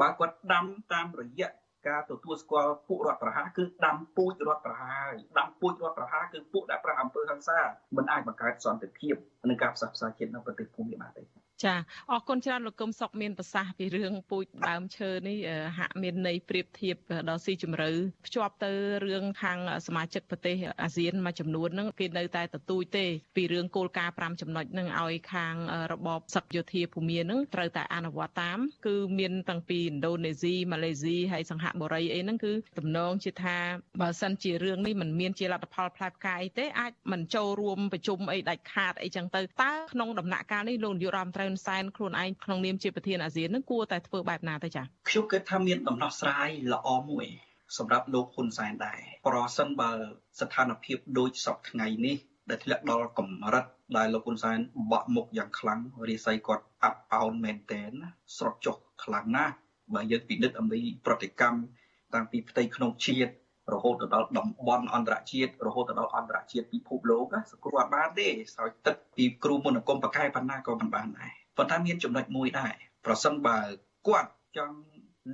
[0.00, 1.48] បើគាត់ដាំតាមរយៈ
[1.88, 7.60] ការទទួលស្គាល់ពួករដ្ឋប្រហារគឺដាំពូជរដ្ឋប្រហារដាំពូជរដ្ឋប្រហារគឺពួកដែលប្រះអំពើហិង្សា
[7.96, 9.14] មិនអាចបង្កើតសន្តិភាព
[9.48, 11.22] និងការផ្សះផ្សាជាតិនៅប្រទេសភូមិបានទេ
[11.64, 11.74] ចា
[12.10, 15.38] អរគុណច្រើនលោកកឹមសុកមានប្រសាសន៍ពីរឿងពូជដើមឈើនេះ
[15.78, 16.96] ហាក់មានន័យប្រៀបធៀប
[17.28, 17.90] ដល់ស៊ីជម្រៅ
[18.26, 18.72] ភ្ជាប់ទៅ
[19.06, 25.54] រឿងខាងសមាជិកប្រទេសអាស៊ានមួយចំនួនហ្នឹងគេនៅតែទទូចទេពីរឿងគោលការណ៍5ចំណុចហ្នឹងឲ្យខាង
[25.92, 33.56] របបសឹកយោធាភូមាហ្នឹងត្រូវតែអនុវត្តតាម គឺមានតាំងពីឥណ្ឌូនេស៊ីម៉ាឡេស៊ីហើយសង្ហបុរីអីហ្នឹងគឺទំនងជាថា
[34.00, 47.26] បើសិនជារឿងនេះមិនមានជាលទ្ធផលផ្លែផ្កាយទេអាចមិនចូលរួមប្រជុំអីដាច់ខាតអីចឹងទៅតើក្នុងដំណាក់កាលនេះលោកនាយករដ្ឋមន្ត្រីហ៊ុនសែនខ្លួនឯងក្នុងនាមជាប្រធានអាស៊ាននឹងគួរតែធ្វើបែបណាទៅចា៎ខ្ញុំគិតថាមានដំណោះស្រាយល្អមួយ
[47.78, 49.92] សម្រាប់លោកហ៊ុនសែនដែរប្រសិនបើ
[50.40, 52.16] ស្ថានភាពដូចសពថ្ងៃនេះ
[52.50, 53.64] ដែលធ្លាក់ដល់កម្រិត
[53.96, 54.58] ដែលលោកហ៊ុនសែន
[54.92, 57.90] បាក់មុខយ៉ាងខ្លាំងរាសីគាត់អាប់អោនមែនតែន
[58.36, 59.54] ស្រត់ចុះខ្លាំងណាស់
[59.94, 61.58] បើយើងពិនិត្យអំពីប្រតិកម្ម
[62.14, 63.32] តាំងពីផ្ទៃក្នុងជាតិ
[63.74, 72.74] រហូតទៅដល់តំបន់អន្តរជាតិរហូតទៅដល់អន្តរជាតិពិភពលោកសង្គ្រោះអត់បានទេស្រោចទឹកពីគ្រូមុនគមបកែប៉ុណ្ណាក៏មិនបានដែរ ប៉ុន្តែមានចំណុចមួយដែរ
[73.06, 73.58] ប្រសិនបើ
[74.08, 74.78] គាត់ចង់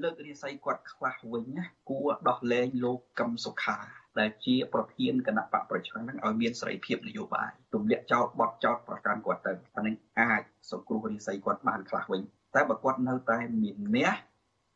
[0.02, 3.78] លើករាសីគាត់ខ្លះវិញណាគួរដោះលែងលោកកឹមសុខា
[4.18, 12.22] ដែលជាប្រធានគណៈបកប្រឆាំងនឹងឲ្យមានសេរីភាពនយោបាយទម្លាក់ចោលបត់ចោលប្រកាន់គាត់ទៅអានឹងអាចសង្គ្រោះរាសីគាត់បានខ្លះវិញ
[12.54, 14.08] តែបើគាត់នៅតែមានះ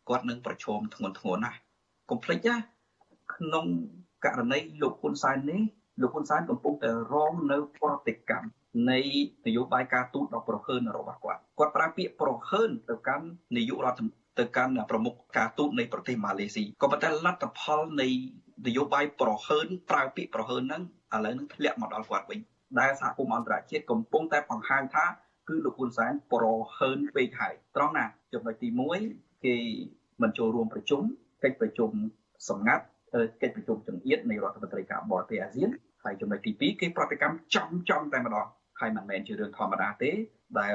[0.09, 1.59] គាត់នឹងប្រឈមធ្ងន់ធ្ងរណាស់
[2.11, 2.57] កុំភ្លេចណា
[3.35, 3.67] ក្នុង
[4.25, 5.61] ករណីលោកហ៊ុនសែននេះ
[6.01, 8.49] លោកហ៊ុនសែនកំពុងតែរងនៅប្រតិកម្ម
[8.91, 8.99] នៃ
[9.47, 14.03] នយោបាយការទូតដ៏ប្រហើនរបស់គាត់គាត់ប្រើពាក្យប្រហើនទៅកាន់នាយករដ្ឋ
[14.39, 18.09] ទៅកាន់ប្រមុខការទូតនៃប្រទេសម៉ាឡេស៊ីក៏ប៉ុន្តែលទ្ធផលនៃ
[18.67, 20.83] នយោបាយប្រហើនប្រើពាក្យប្រហើនហ្នឹង
[21.15, 22.41] ឥឡូវនឹងធ្លាក់មកដល់គាត់វិញ
[22.81, 25.07] ដែលសហគមន៍អន្តរជាតិកំពុងតែបង្ហាញថា
[25.49, 26.45] គឺលោកហ៊ុនសែនប្រ
[26.79, 28.69] ហើនពេកហើយត្រង់ណាចំណុចទី
[29.07, 29.57] 1គេ
[30.23, 31.03] មិនចូលរួមប្រជុំ
[31.45, 31.91] កិច្ចប្រជុំ
[32.49, 32.85] សម្ងាត់
[33.43, 35.71] កិច្ចប្រជុំចង្អៀតនៃរដ្ឋមន្ត្រីការបរទេសអាស៊ាន
[36.05, 38.47] ហើយចំណុចទី2គេប្រតិកម្មចំចំតែម្ដង
[38.81, 40.13] ហើយមិនមែនជារឿងធម្មតាទេ
[40.61, 40.75] ដែល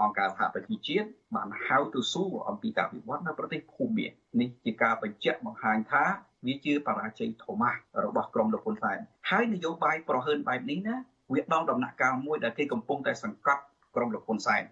[0.00, 4.06] អង្គការសហប្រជាជាតិបានហៅទៅសួរអំពីការវិវត្តនៅប្រទេសភូមា
[4.40, 6.04] នេះជាការបញ្ជាក់បង្ហាញថា
[6.46, 7.62] វាជាបរាជ័យធំ
[8.04, 8.98] របស់ក្រមលោកហ៊ុនសែន
[9.30, 10.96] ហើយនយោបាយប្រហើនបែបនេះណា
[11.32, 13.62] វាដល់ដំណាក់កាលមួយដែលគេកំពុងតែសង្កត់
[13.96, 14.62] ក្រមលោកហ៊ុនសែន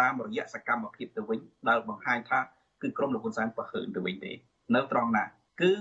[0.00, 2.38] តាមរយៈសកម្មភាពទៅវិញដែលបង្ហាញថា
[2.82, 4.32] គឺក្រមលោកហ៊ុនសែនប្រហើនទៅវិញទេ
[4.74, 5.24] នៅត្រង់ណា
[5.62, 5.72] គឺ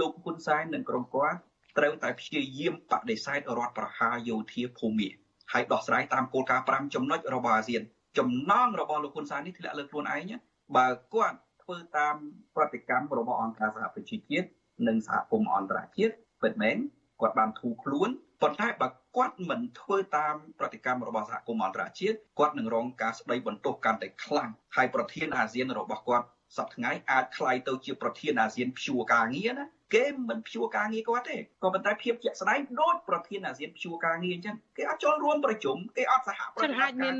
[0.00, 1.38] លោកហ៊ុនសែននិងក្រុមគាត់
[1.78, 5.08] ត្រូវតែព្យាយាមបដិសេធរដ្ឋប្រហារយោធាភូមិ
[5.53, 7.81] ហើយដោះស្រាយតាមគោលការណ៍5ចំណុចរបស់អាស៊ាន
[8.17, 10.33] ចំណងរបស់លោកហ៊ុនសែននេះធ្លាក់លើខ្លួនឯង
[10.77, 12.15] បើគាត់ធ្វើតាម
[12.55, 14.47] ប្រតិកម្មរបស់អង្គការសហប្រជាជាតិ
[14.87, 16.77] និងសហគមន៍អន្តរជាតិពិតមែន
[17.21, 18.09] គាត់បានធូរខ្លួន
[18.41, 26.25] ប៉ុន្តែបើគាត់មិនធ្វើតាមប្រតិកម្មរបស់សហគមន៍អន្តរជាតិគាត់នឹងរងការស្ដីបន្ទោសកាន់តែខ្លាំងហើយប្រធានអាស៊ានរបស់គាត់
[26.57, 37.14] សប្តាហ៍ថ្ងៃអាចคล้ายទៅជាប្រធានអាស៊ានព្យួរការងារណា គេមិនព្យួរការងារគាត់ទេក៏ប៉ុន្តែភាពជាក់ស្ដែងដូចប្រធានអាស៊ានព្យួរការងារអញ្ចឹងគេអត់ចូលរួមប្រជុំគេអត់សហប្រតិបត្តិការអាចមាន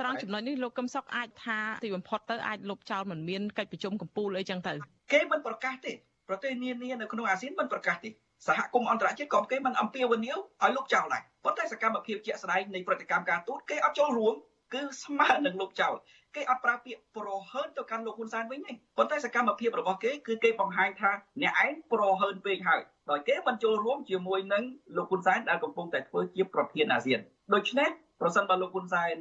[0.00, 4.72] ត្រង់ចំណុចនេះលោកកឹមសុខអាចថាទីបំផុតទៅអាចលុបចោលមិនមានកិច្ចប្រជុំកម្ពុជាអីចឹងទៅ
[5.12, 5.92] គេមិនប្រកាសទេ
[6.28, 8.10] ប្រទេសនានានៅក្នុងអាស៊ានមិនប្រកាសទេ
[8.46, 14.34] សហគមន៍អន្តរជាតិក៏គេមិនអំពាវនាវឲ្យលុបចោលដែរប៉ុន្តែសកម្មភាពជាក់ស្ដែងនៃប្រតិកម្មការទូតគេអត់ចូលរួម
[14.74, 15.94] គឺស្មើនឹងលុបចោល
[16.34, 21.10] គេអត់ប្រើពាក្យប្រហើនទៅកាន់លោកហ៊ុនសែនវិញទេប៉ុន្តែសកម្មភាពរបស់គេគឺគេបង្ហាញថា
[21.42, 24.64] អ្នកឯងប្រហើនពេកហើយដោយគេមិនចូលរួមជាមួយនឹង
[24.96, 27.20] លោកហ៊ុនសែនដែលកំពុងតែធ្វើជាប្រធានអាស៊ាន
[27.54, 27.88] ដូច្នេះ
[28.20, 29.14] ប្រសិនបើលោកហ៊ុនសែន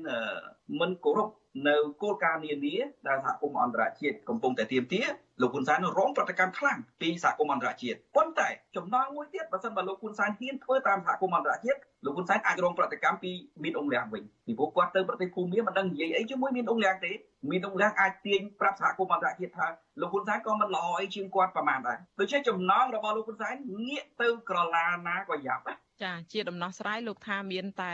[0.79, 1.29] មិនគោរព
[1.67, 2.75] នៅគោលការណ៍នានា
[3.07, 5.07] ដែលសហគមន៍អន្តរជាតិកំពុងតែទាមទារ
[5.41, 13.31] លោកហ៊ុនសែនរងប្រតិកម្មខ្លាំងពីសហគមន៍អន្តរជាតិប៉ុន្តែចំណងមួយទៀតបើសិនបើលោកហ៊ុនសែនហ៊ានធ្វើតាមសហគមន៍អន្តរជាតិលោកហ៊ុនសែនអាចរងប្រតិកម្មពី
[13.63, 17.11] មីនអ៊ុងលៀងវិញពីព្រោះគាត់ទៅប្រទេសភូមាមិនដឹងនិយាយអីជាមួយមីនអ៊ុងលៀងទេ
[17.49, 19.67] មីនអ៊ុងលៀងអាចទាញប្រាប់សហគមន៍អន្តរជាតិថា
[20.01, 23.55] លោកហ៊ុនសែនក៏មិនល្អអីជាងគាត់ប្រហែលដែរដូច្នេះចំណងរបស់លោកហ៊ុនសែន
[23.87, 27.93] ងាកទៅក្រឡាណាក៏យ៉ាប់ដែរ ចាជាដំណោះស្រាយលោកថាមានតែ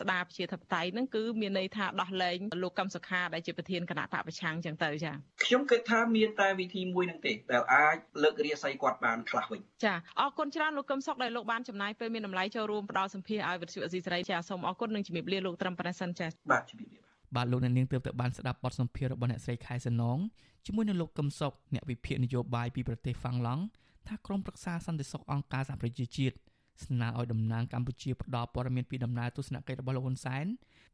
[0.00, 5.12] ស្ដារប្រជាធិបតេយ្យហ្នឹងគឺមានន័យថាដោះលែងលោកកឹមសុខាដែលជាប្រធានគណៈបកប្រឆាំងចឹងទៅចា
[5.44, 17.00] ខ្ញុំគិតថាមានតែវិធីមួយហ្នឹងទេដែលអាចលើករាសីគាត់បានខ្លះវិញចាអរគុណច្រើនលោកកឹមសុខដែលលោកបានចំណាយពេលមានតម្លៃចូលរួមផ្ដល់សម្ភារឲ្យវិទ្យុអេស៊ីសេរីចាសូមអរគុណនិងជំរាបលាលោកត្រឹមប៉ុណ្ណេះសិនចាបាទជំរាបលា
[17.36, 20.18] បាទលោកអ្នកនាងទើបតែបានស្ដាប់បទសម្ភាររបស់អ្នកស្រីខែសនង
[20.66, 23.62] ជាមួយនឹងលោកកឹមសុខអ្នកវិភាគនយោបាយពីប្រទេសហ្វាំងឡង់
[24.08, 26.36] ថាក្រុមប្រឹក្សាសន្តិសុខអង្គការសហប្រជាជាតិ
[26.84, 30.46] ស្នើឲ្យតំណាងកម្ពុជាផ្ដល់ព័ត៌មានពីដំណើរទស្សនកិច្ចរបស់លោកហ៊ុនសែន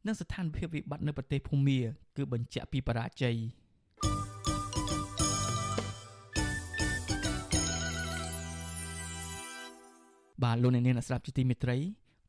[0.05, 1.79] និងស្ថានភាពវិបត្តិនៅប្រទេសភូមា
[2.17, 3.37] គឺបញ្ជាក់ពីបរាជ័យ
[10.43, 11.77] បាទលោកអ្នកនាងអ្នកស្ដាប់ជាទីមេត្រី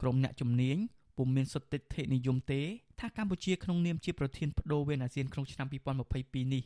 [0.02, 0.76] ក្រុមអ្នកជំនាញ
[1.16, 2.60] ពុំមានសុទ្ធតិដ្ឋិនិយមទេ
[3.00, 5.66] ថាកម្ពុជាក្នុងនាមជាប្រធានបដូវវេនអាស៊ានក្នុងឆ្នាំ
[6.10, 6.62] 2022នេះ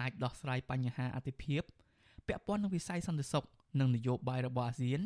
[0.00, 1.62] អាចដោះស្រាយបញ្ហាអតិភិប
[2.26, 3.44] ពាក់ព័ន្ធនឹងវិស័យសន្តិសុខ
[3.80, 5.00] និងនយោបាយរបស់អាស៊ាន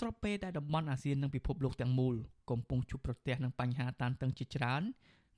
[0.00, 2.14] ស្របពេលដែលតំបន់អាស៊ាននិងពិភពលោកទាំងមូល
[2.50, 4.82] កំពុងជួបប្រទះនឹងបញ្ហាតានតឹងជាច្រើន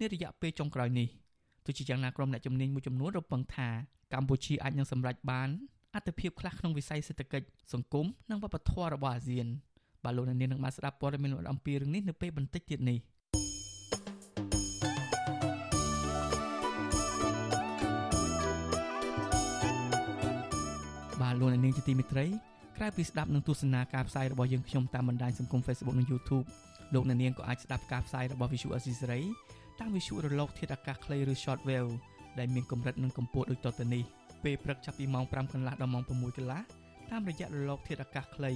[0.00, 1.08] នារយៈពេលចុងក្រោយនេះ
[1.64, 3.68] ទោះជាយ៉ាងណាក្រុមអ្នកជំនាញមួយចំនួនរំពឹងថា
[4.14, 5.48] កម្ពុជាអាចនឹងសម្រេចបាន
[5.94, 9.46] អត្ថប្រយោជន៍ខ្លះក្នុងវិស័យសេដ្ឋកិច្ចសង្គមនិងវប្បធម៌របស់អាស៊ាន
[10.04, 12.98] បាទលោកអ្នកនាងនឹងបានស្ដាប់ព័ត៌មានលម្អិតអំពីរឿងនេះនៅពេលបន្តិចទៀតនេះ
[21.20, 26.46] បាទលោកអ្នកនាងជាទីមេត្រី ក្រៅពីស្ដាប់និងទស្សនាការផ្សាយរបស់យើងខ្ញុំតាមបណ្ដាញសង្គម Facebook និង YouTube
[26.94, 29.24] លោកអ្នកនាងក៏អាចស្ដាប់ការផ្សាយរបស់ Visual Assisray
[29.80, 31.90] តាមវិទ្យុរលកធាតុអាកាសខ្លីឬ Shortwave
[32.38, 34.02] ដែលមានកម្រិតនិងកម្ពស់ដូចតទៅនេះ
[34.44, 36.60] ពេលព្រឹកចាប់ពីម៉ោង5កន្លះដល់ម៉ោង6កន្លះ
[37.10, 38.52] តាមរយៈរលកធាតុអាកាសខ្លី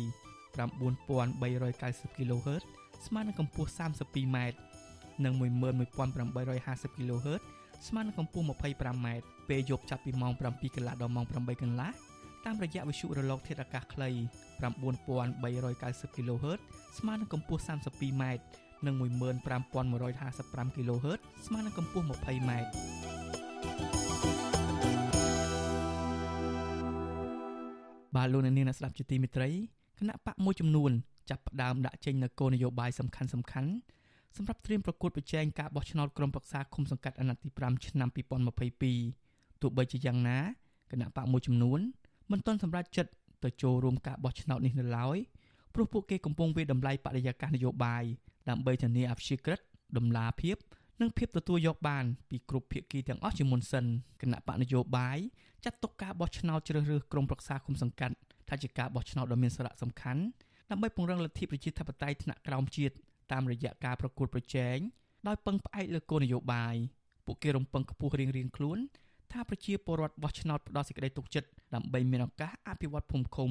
[0.58, 2.62] 9390 kHz
[3.06, 4.36] ស្មើនឹងកម្ពស់ 32m
[5.24, 7.42] និង11850 kHz
[7.88, 9.06] ស្មើនឹងកម្ពស់ 25m
[9.48, 11.90] ពេលយប់ចាប់ពីម៉ោង7កន្លះដល់ម៉ោង8កន្លះ
[12.48, 14.10] តាមរយៈវិទ្យុរលកធាតុអាកាសខ្លី
[14.92, 16.60] 9390 kHz
[16.98, 18.24] ស្មើនឹងកម្ពស់ 32m
[18.86, 22.50] និង15155 kHz ស្មើនឹងកម្ពស់ 20m
[28.14, 29.50] បាទលោកអ្នកនាងអ្នកស្ដាប់ជាទីមេត្រី
[29.98, 30.90] គណៈបកមួយចំនួន
[31.30, 33.70] ចាប់ផ្ដើមដាក់ចេញនូវគោលនយោបាយសំខាន់សំខាន់
[34.36, 38.08] សម្រាប់ត្រៀមប្រកួតប្រជែងការបោះឆ្នោតក្រុមប្រឹក្សាឃុំសង្កាត់អាណត្តិទី5ឆ្នាំ
[38.84, 40.38] 2022ទោះបីជាយ៉ាងណា
[40.90, 41.82] គណៈបកមួយចំនួន
[42.30, 43.10] មិនទាន់សម្រេចចិត្ត
[43.44, 45.18] ទៅចូលរួមការបោះឆ្នោតនេះនៅឡើយ
[45.74, 48.04] ព្រោះពួកគេកំពុងវាតម្លៃបរិយាកាសនយោបាយ
[48.50, 49.60] ដើម្បីធានាអព្យាក្រឹត
[49.96, 50.56] ដំណាភាព
[51.00, 53.84] និងភាពទទួលយកបានពីគ្រប់ភាគីទាំងអស់ជាមុនសិន
[54.20, 55.18] គណៈបកនយោបាយ
[55.64, 58.14] ចាត់ទុកការបោះឆ្នោតជ្រើសរើសក្រុមប្រឹក្សាគុំសង្កាត់
[58.48, 60.22] ថាជាការបោះឆ្នោតដ៏មានសារៈសំខាន់
[60.70, 62.94] ដើម្បីពង្រឹងលទ្ធិប្រជាធិបតេយ្យថ្នាក់ក្រោមជាតិ
[63.32, 64.76] តាមរយៈការប្រកួតប្រជែង
[65.26, 66.74] ដោយពឹងផ្អែកលើគោលនយោបាយ
[67.26, 68.78] ពួកគេរំពឹងខ្ពស់រៀងៗខ្លួន
[69.32, 73.50] ថាប្រជាពលរដ្ឋបោះឆ្នោតផ្ដល់សេចក្តីទុកចិត្តដើម្បីមានឱកាសអភិវឌ្ឍភូមិឃុំ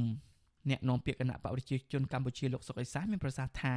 [0.69, 3.75] អ្នកនាំពាក្យគណៈបកប្រជាជនកម្ពុជាលោកសុកអេសាសមានប្រសាសន៍ថា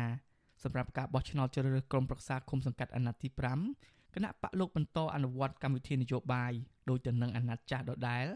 [0.62, 3.28] សម្រាប់ការបោះឆ្នោតជ្រើសរើសក្រុមប្រឹក្សាឃុំសង្កាត់អាណត្តិទី
[3.72, 6.52] 5គណៈបកលោកបន្តអនុវត្តកម្មវិធីនយោបាយ
[6.88, 8.26] ដោយទៅនឹងអាណត្តិចាស់ដដែល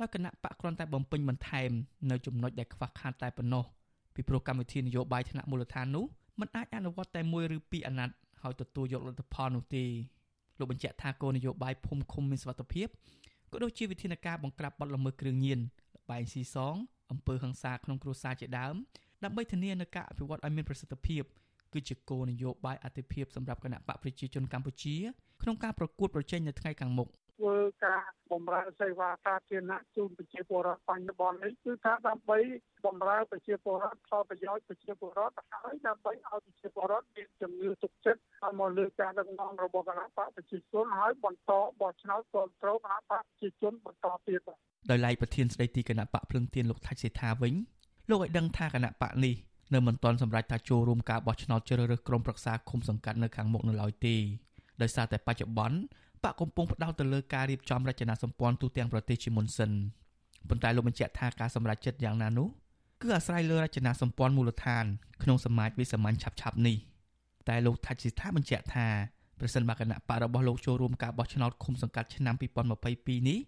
[0.00, 1.70] ដោយគណៈបកគ្រាន់តែបំពេញបន្ថែម
[2.10, 3.64] នៅចំណុចដែលខ្វះខាតតែប៉ុណ្ណោះ
[4.14, 6.04] ពីព្រោះកម្មវិធីនយោបាយថ្នាក់មូលដ្ឋាននោះ
[6.40, 9.84] មិនអាចអនុវត្តតែមួយឬពីរអាណត្តិហើយទទួលយកលទ្ធផលនោះទេ
[10.58, 12.88] លោកបញ្ជាក់ថាគោលនយោបាយភូមិឃុំមានសុវត្ថិភាព
[13.52, 15.62] ក៏ដូចជាវិធានការបង្ក្រាបបទល្មើសគ្រឿងញៀនល
[16.10, 16.74] បែងស៊ីសង
[17.10, 18.74] អំពើហិង្សាក្នុងគ្រួសារជាដើម
[19.24, 21.22] ដើម្បីធានានូវការអភិវឌ្ឍឲ្យមានប្រសិទ្ធភាព
[21.72, 24.96] គឺជាគោលនយោបាយអតិភិបសម្រាប់គណៈបកប្រជាជនកម្ពុជា
[25.42, 32.38] ក្នុងការប្រកួតប្រជែងនៅថ្ងៃខាងមុខ ធ្វើការបម្រើសេវាសាធារណៈជូនប្រជាពលរដ្ឋបច្ចុប្បន្ននេះគឺថាដើម្បី
[32.86, 44.40] បម្រើប្រជាពលរដ្ឋផលប្រយោជន៍ប្រជាពលរដ្ឋហើយដើម្បីឲ្យប្រជាពលរដ្ឋមានជំនឿទុកចិត្តឲ្យមកលើការដឹកនាំរបស់គណៈបកប្រជាជនហើយបន្តបោះឆ្នោតគ្រប់គ្រងគណៈបកប្រជាជនបន្តទៀត
[44.90, 47.54] ដោយឡែកប្រធានស្ដីទីគណៈបកភ្លឹងទៀនលោកថាច់សេថាវិញ
[48.10, 49.34] លោកឲ្យដឹងថាគណៈបកនេះ
[49.74, 54.16] នៅមិនទាន់សម្រេចថាចូលរួមការបោះឆ្នោតជ្រើសរើសក្រុមប្រឹក្សាឃុំសង្កាត់នៅខាងមុខនៅឡើយទេ
[54.82, 55.78] ដោយសារតែបច្ចុប្បន្ន
[56.24, 59.70] បកកំពុងផ្ដោតទៅលើការរៀបចំរចនាសម្ព័ន្ធទូទាំងប្រទេសជាមុនសិន
[60.48, 62.48] ប៉ុន្តែលោកបញ្ជាក់ថាការសម្រេចចិត្តយ៉ាងណានោះ
[63.02, 64.84] គឺអាស្រ័យលើរចនាសម្ព័ន្ធមូលដ្ឋាន
[65.22, 66.76] ក្នុងសមាជវិសាមញ្ញឆាប់ឆាប់នេះ
[67.48, 68.86] តែលោកថាច់ស៊ីថាបញ្ជាក់ថា
[69.40, 73.38] ប្រសិនបើគណៈបករបស់លោកចូលរួមការបោះឆ្នោតឃុំសង្កាត់ឆ្នាំ2022នេះ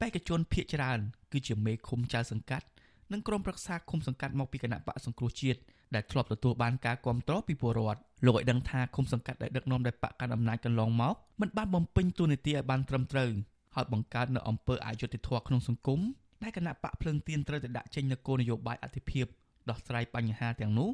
[0.00, 0.98] បេក្ខជនភៀកច្រើន
[1.32, 2.66] គឺជាមេឃុំចៅសង្កាត់
[3.12, 5.60] និងក្រុមប្រឹក្សាឃុំសង្កាត់មកពីគណៈបកសង្គ្រោះជាតិ
[5.96, 13.30] ដែលធ្លាប់ទទួលបានការគ្រប់គ្រងពីពលរដ្ឋលោកឲ្យដឹងថាឃុំសង្កាត់ដែលដឹកនាំដោយបកកណ្ដាលអំណាចកន្លងមកមិនបានបំពេញតួនាទីឲ្យបានត្រឹមត្រូវ
[13.74, 16.00] ហើយបង្កើតនៅអំពើអយុត្តិធម៌ក្នុងសង្គម
[16.42, 19.26] ដែលគណៈបកភ្លើងទៀនត្រូវតែដាក់ចេញនូវគោលនយោបាយអធិភាព
[19.70, 20.90] ដោះស្រាយបញ្ហាទាំងនោះ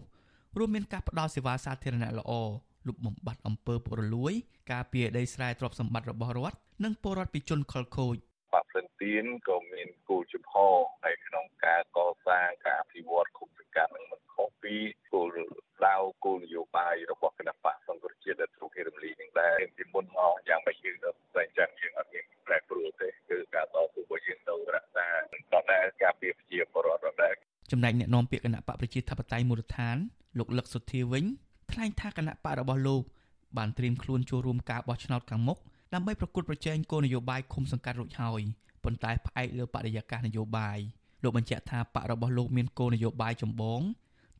[0.58, 2.32] រួមមានការផ្តល់សេវាសាធារណៈល្អ
[2.86, 4.32] លុបបំបាត់អំពើពុករលួយ
[4.72, 8.29] ការពារដីស្រែទ្រព្យសម្បត្តិរបស់រដ្ឋនិងពលរដ្ឋពីជនខិលខូចបកភ្លិន
[9.02, 14.76] ទៀនក៏មានគោលជំហរនៅក្នុងការកសាងការអភិវឌ្ឍគុំសង្កាត់នឹងមិនខុសពី
[15.12, 15.36] គោល
[15.86, 25.06] ដៅគោលនយោបាយរបស់គណៈបកសង្គ្រោះជាតិដែលទ្រុគេរំលីនឹងដែរពីមុនមកយ៉ាងមិនយើងទៅតែចឹងយើងអត់មានប្រែប្រួលទេគឺការតស៊ូរបស់យើងទៅរក្សា
[25.52, 27.34] ដល់តែការពារប្រជាពលរដ្ឋដដែល
[27.70, 29.96] ចំណែកអ្នកនាំពាក្យគណៈបកប្រជាធិបតេយ្យមូលដ្ឋាន
[30.38, 31.24] លោកលឹកសុធាវិញ
[31.72, 33.02] ថ្លែងថាគណៈបករបស់លោក
[33.58, 35.58] បានត្រៀមខ្លួនចូលរួមការបោះឆ្នោតខាងមុខ
[35.94, 38.42] ដើម្បីប្រកួតប្រជែងគោលនយោបាយឃុំសង្កាត់រួចហើយ
[38.84, 40.78] ប៉ុន្តែផ្អែកលើបរិយាកាសនយោបាយ
[41.22, 43.80] លោកបញ្ជាក់ថាបករបស់លោកមានគោលនយោបាយចម្បង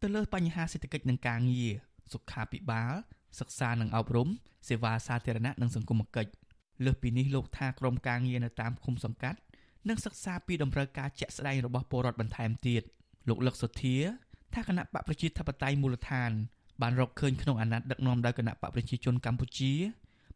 [0.02, 1.70] ទៅលើបញ្ហាសេដ្ឋកិច្ចនិងការងារ
[2.12, 2.92] សុខាភិបាល
[3.40, 4.28] សិក្សានិងអប់រំ
[4.68, 6.30] សេវាសាធារណៈនិងសង្គមគិច្ច
[6.84, 9.38] លើសពីនេះលោកថាក្រមការងារនៅតាមឃុំសង្កាត់
[9.88, 12.82] នឹងសិក្សាពីដំណើរការជាក់ស្ដែងរបស់ពលរដ្ឋបន្ថែមទៀត
[13.28, 13.96] លោកលឹកសុធា
[14.54, 16.30] ថាគណៈបកប្រជាធិបតេយ្យមូលដ្ឋាន
[16.82, 19.72] បានរកឃើញក្នុងអាណត្តិដឹកនាំដោយគណៈបកប្រជាជនកម្ពុជា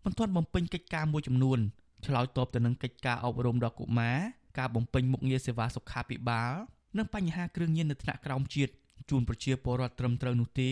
[0.05, 1.59] មិនទាន់បំពេញកិច្ចការមួយចំនួន
[2.07, 4.19] ឆ្លើយតបទៅនឹងកិច្ចការអប់រំដល់កុមារ
[4.59, 6.53] ការបំពេញមុខងារសេវាសុខាភិបាល
[6.99, 8.73] និងបញ្ហាគ្រឿងញៀននៅថ្នាក់ក្រោមជាតិ
[9.11, 10.71] ជូនប្រជាពលរដ្ឋត្រឹមត្រូវនោះទេ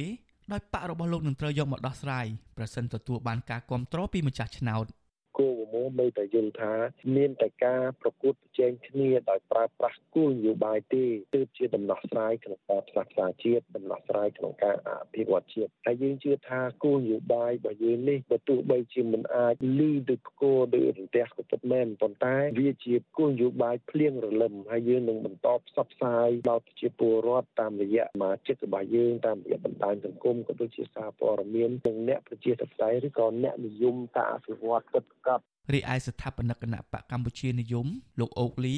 [0.52, 4.86] ដោយបករបស់លោកនឹងត្រូវយកមកដោះស្រាយប្រសិនទទួលបានការគ្រប់គ្រងពីម្ចាស់ឆ្នោត។
[5.38, 6.72] គោលបំណងនៅតែយល់ថា
[7.16, 37.86] មានតែការប្រកួតប្រជែងគ្នាដោយប្រើប្រាស់គោលនយោបាយទេទើបជាដំណោះស្រាយក្នុងការផ្សះផ្សាជាតិដំណោះស្រាយក្នុងការអភិវឌ្ឍជាតិហើយយើងជឿថាគោលនយោបាយរបស់យើងនេះបើទោះបីជាមិនអាចលឺដូចគោដូចរន្ទះក៏ពិតមែនប៉ុន្តែវាជាគោលនយោបាយភ្លៀងរលឹមហើយយើងនឹងបន្តផ្សព្វផ្សាយដល់ប្រជាពលរដ្ឋតាមរយៈសមាជិករបស់យើងតាមរយៈបណ្ដាញសង្គមក៏ដូចជាសារព័ត៌មាននិងអ្នកប្រជាធិបតេយ្យឬក៏អ្នកនិយមការអភិវឌ្ឍកិច្ចកាប់រីឯស្ថាបនិកគណៈបកកម្ពុជានិយម
[38.20, 38.76] លោកអូកលី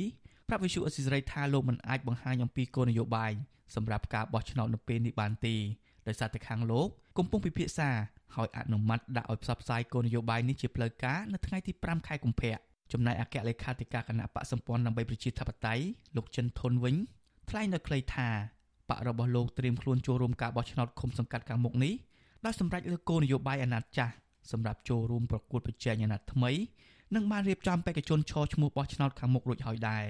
[0.49, 3.33] ប្រាប់វិសុអសិរ័យថាលោកមិនអាចបង្ហាញអំពីគោលនយោបាយ
[3.75, 5.55] សម្រាប់ការបោះឆ្នោតនៅពេលនេះបានទេ
[6.09, 7.91] ដោយសារតែខាងលោកកំពុងពិភាក្សា
[8.35, 12.55] ហើយអនុម័តដាក់ឲ្យផ្សព្វផ្សាយគោលនយោបាយនេះជាផ្លូវការនៅថ្ងៃទី5ខែកុម្ភៈ
[12.93, 15.85] ចំណែកអគ្គលេខាធិការគណៈបកសម្ព័ន្ធដើម្បីប្រជាធិបតេយ្យ
[16.17, 16.95] លោកចិនធុនវិញ
[17.51, 18.29] ថ្លែងនៅខ្លីថា
[18.91, 21.95] បករបស់លោកត្រៀមខ្លួនចូលរួមការបោះឆ្នោតឃុំសង្កាត់ខាងមុខនេះ
[22.45, 24.15] ដោយសម្រេចលើគោលនយោបាយអាណត្តិចាស់
[24.53, 26.53] សម្រាប់ចូលរួមប្រកួតប្រជែងអាណត្តិថ្មី
[27.15, 30.05] និងបានរៀបចំបេក្ខជនឈរឈ្មោះបោះឆ្នោតខាងមុខរួចហើយដែរ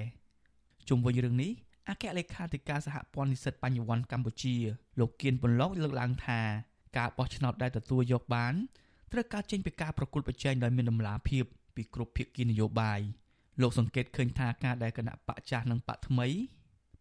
[0.89, 1.53] ជុំវិញរឿងនេះ
[1.89, 4.57] អគ្គលេខាធិការសហព័ន្ធនិស្សិតបញ្ញវន្តកម្ពុជា
[4.99, 6.41] លោកគៀនពន្លកលើកឡើងថា
[6.97, 8.55] ការបោះឆ្នោតដែលទទួលយកបាន
[9.13, 11.45] ត្រូវការចេញពីការប្រកួតប្រជែងដោយមានដំណាភាព
[11.75, 13.01] ពីគ្រប់ភាគីនយោបាយ
[13.63, 16.27] លោកសង្កេតឃើញថាការដែលគណៈបកចាស់និងបកថ្មី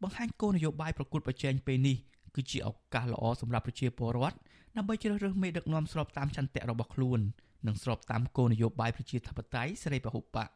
[0.02, 1.98] បង្ហាញគោលនយោបាយប្រកួតប្រជែងពេលនេះ
[2.36, 4.38] គឺជាឱកាសល្អសម្រាប់ប្រជាពលរដ្ឋ
[4.78, 7.20] ដើម្បីជ្រើសរើសមេដឹកនាំស្របតាមចន្ទៈរបស់ខ្លួន
[7.68, 10.50] និងស្របតាមគោលនយោបាយប្រជាធិបតេយ្យសេរីពហុបក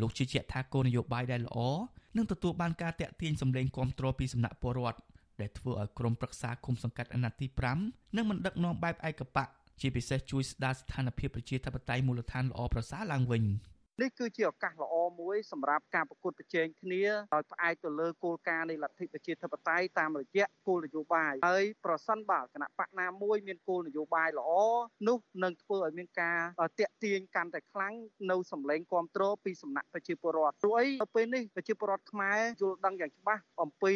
[0.00, 1.58] លោកជឿជាក់ថាគោលនយោបាយដែលល្អ
[2.16, 5.00] នឹងទទួលបានការតាក់ទាញសម្លេងគាំទ្រពីសំណាក់ពលរដ្ឋ
[5.40, 7.46] ដែលធ្វើឲ្យក្រមប្រឹក្សាគុំសង្កាត់អាណត្តិទី
[7.82, 9.48] 5និងមិនដឹកនាំបែបឯកបក
[9.80, 13.44] ជាពិសេសជួយស្ដារស្ថានភាពប្រជាធិបតេយ្យមូលដ្ឋានល្អប្រសើរឡើងវិញ។
[14.02, 17.04] នេះគឺជាឱកាសល្អមួយសម្រាប់ការប្រកួតប្រជែងគ្នា
[17.34, 24.50] ដោយផ្អែកទៅលើគោលការណ៍នៃលទ្ធិប្រជាធិបតេយ្យតាមរយៈគោលនយោបាយហើយប្រសិនបើគណៈបកណាមួយមានគោលនយោបាយល្អ
[25.08, 26.40] នោះនឹងធ្វើឲ្យមានការ
[26.80, 27.94] តាក់ទាញកាន់តែខ្លាំង
[28.30, 33.92] នៅសម្លេងគ្រប់គ្រងពីសំណាក់ប្រជាពលរដ្ឋព្រោះអីនៅពេលនេះប្រជាពលរដ្ឋខ្មែរយល់ដឹងយ៉ាងច្បាស់អំពី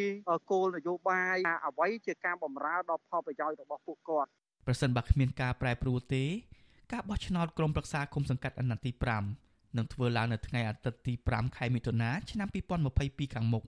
[0.50, 4.30] គោលនយោបាយអ្វីជាការបម្រើដល់ផលប្រយោជន៍របស់ពួកគាត់
[4.66, 6.24] ប្រសិនបើគ្មានការប្រែប្រួលទេ
[6.92, 12.48] ការបោះឆ្នោតក្រុមប្រឹក្សាគុំសង្កាត់អាណត្តិទី5 នឹងធ្វើឡើងនៅថ្ងៃអាទិត្យទី5ខែមិថុនាឆ្នាំ
[12.92, 13.62] 2022ខាងមុខ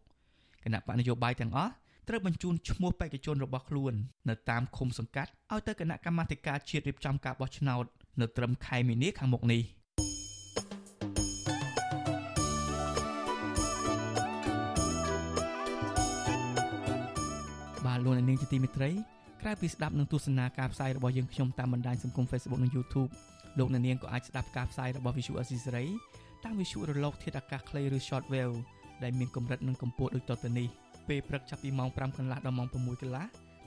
[0.65, 1.73] គណៈបកនយោបាយទាំងអស់
[2.09, 3.93] ត្រូវបញ្ជូនឈ្មោះបេក្ខជនរបស់ខ្លួន
[4.29, 7.85] នៅតាមឃុំសង្កាត់ឲ្យទៅគណៈកម្មាធិការជាតិរៀបចំការបោះឆ្នោត
[8.21, 9.63] នៅត្រឹមខែមីនាខាងមុខនេះ។
[18.05, 18.91] លោកអ្នកនាងជាទីមេត្រី
[19.43, 23.11] ក្រៅពីស្ដាប់និងទស្សនាការផ្សាយរបស់យើងខ្ញុំតាមបណ្ដាញសង្គម Facebook និង YouTube
[23.59, 25.89] លោកនាងក៏អាចស្ដាប់ការផ្សាយរបស់ Visual Assisray
[26.45, 28.57] តាមវិទ្យុរលកធាតុអាកាសខ្លីឬ Shortwave
[29.03, 30.69] ដែលមានកម្រិតនិងកម្ពស់ដូចតទៅនេះ
[31.09, 33.25] ពេលព្រឹកចាប់ពីម៉ោង5កន្លះដល់ម៉ោង6កន្លះ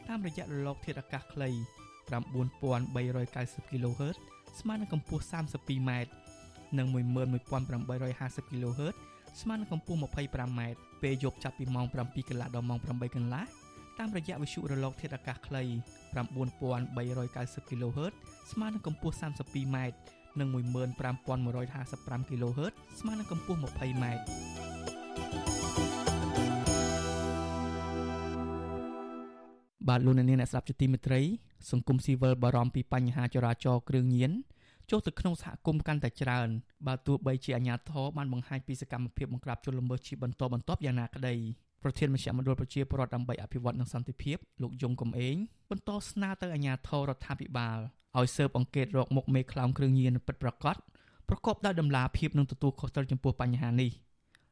[0.08, 1.50] តាមរយៈរលកធាតុអាកាសខ្លី
[2.10, 4.18] 9390 kHz
[4.60, 5.92] ស្មើនឹងកម្ពស់ 32m
[6.78, 8.96] និង11850 kHz
[9.42, 10.62] ស្មើនឹងកម្ពស់ 25m
[11.02, 13.44] ពេលយប់ចាប់ពីម៉ោង7កន្លះដល់ម៉ោង8កន្លះ
[14.00, 15.64] តាមរយៈវិទ្យុរលកធាតុអាកាសខ្លី
[16.44, 18.14] 9390 kHz
[18.52, 19.78] ស្មើនឹងកម្ពស់ 32m
[20.40, 24.06] និង15155 kHz ស្មើនឹងកម្ពស់ 20m
[29.88, 31.22] បាទលោកអ្នកនាងអ្នកស្ដាប់ជាទីមេត្រី
[31.72, 34.32] សង្គមស៊ីវិលបារម្ភពីបញ្ហាចរាចរណ៍គ្រឿងញៀន
[34.90, 36.48] ចូលទៅក្នុងសហគមន៍កាន់តែច្រើន
[36.88, 41.36] បើទោះបីជាអាជ្ញាធរបានបង្ហាញពីសកម្មភាពបង្ក្រាបជនល្មើសជាបន្តបន្ទាប់យ៉ាងណាក្តី
[41.84, 45.36] ប្រធានមជ្ឈមណ្ឌលប្រជាពលរដ្ឋដើម្បីអភិវឌ្ឍនិងសន្តិភាពលោកយងកំឯង
[45.70, 47.80] បន្តស្នើទៅអាជ្ញាធររដ្ឋាភិបាល
[48.18, 50.76] ឲ្យស៊ើបអង្កេតរកមុខមេខ្លោងគ្រឿងញៀនពិតប្រាកដ
[51.30, 53.92] ប្រកបដោយតម្លាភាពនិងទទួលខុសត្រូវចំពោះបញ្ហានេះ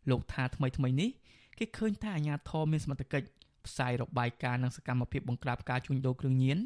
[0.10, 1.10] លោកថាថ្មីថ្មីនេះ
[1.58, 3.28] គេឃើញថាអាជ្ញាធរមានសមត្ថកិច្ច
[3.68, 6.58] ផ្សាយរបាយការណ៍និងសកម្មភាពបង្ក្រាបការជួញដូរគ្រឿងញៀន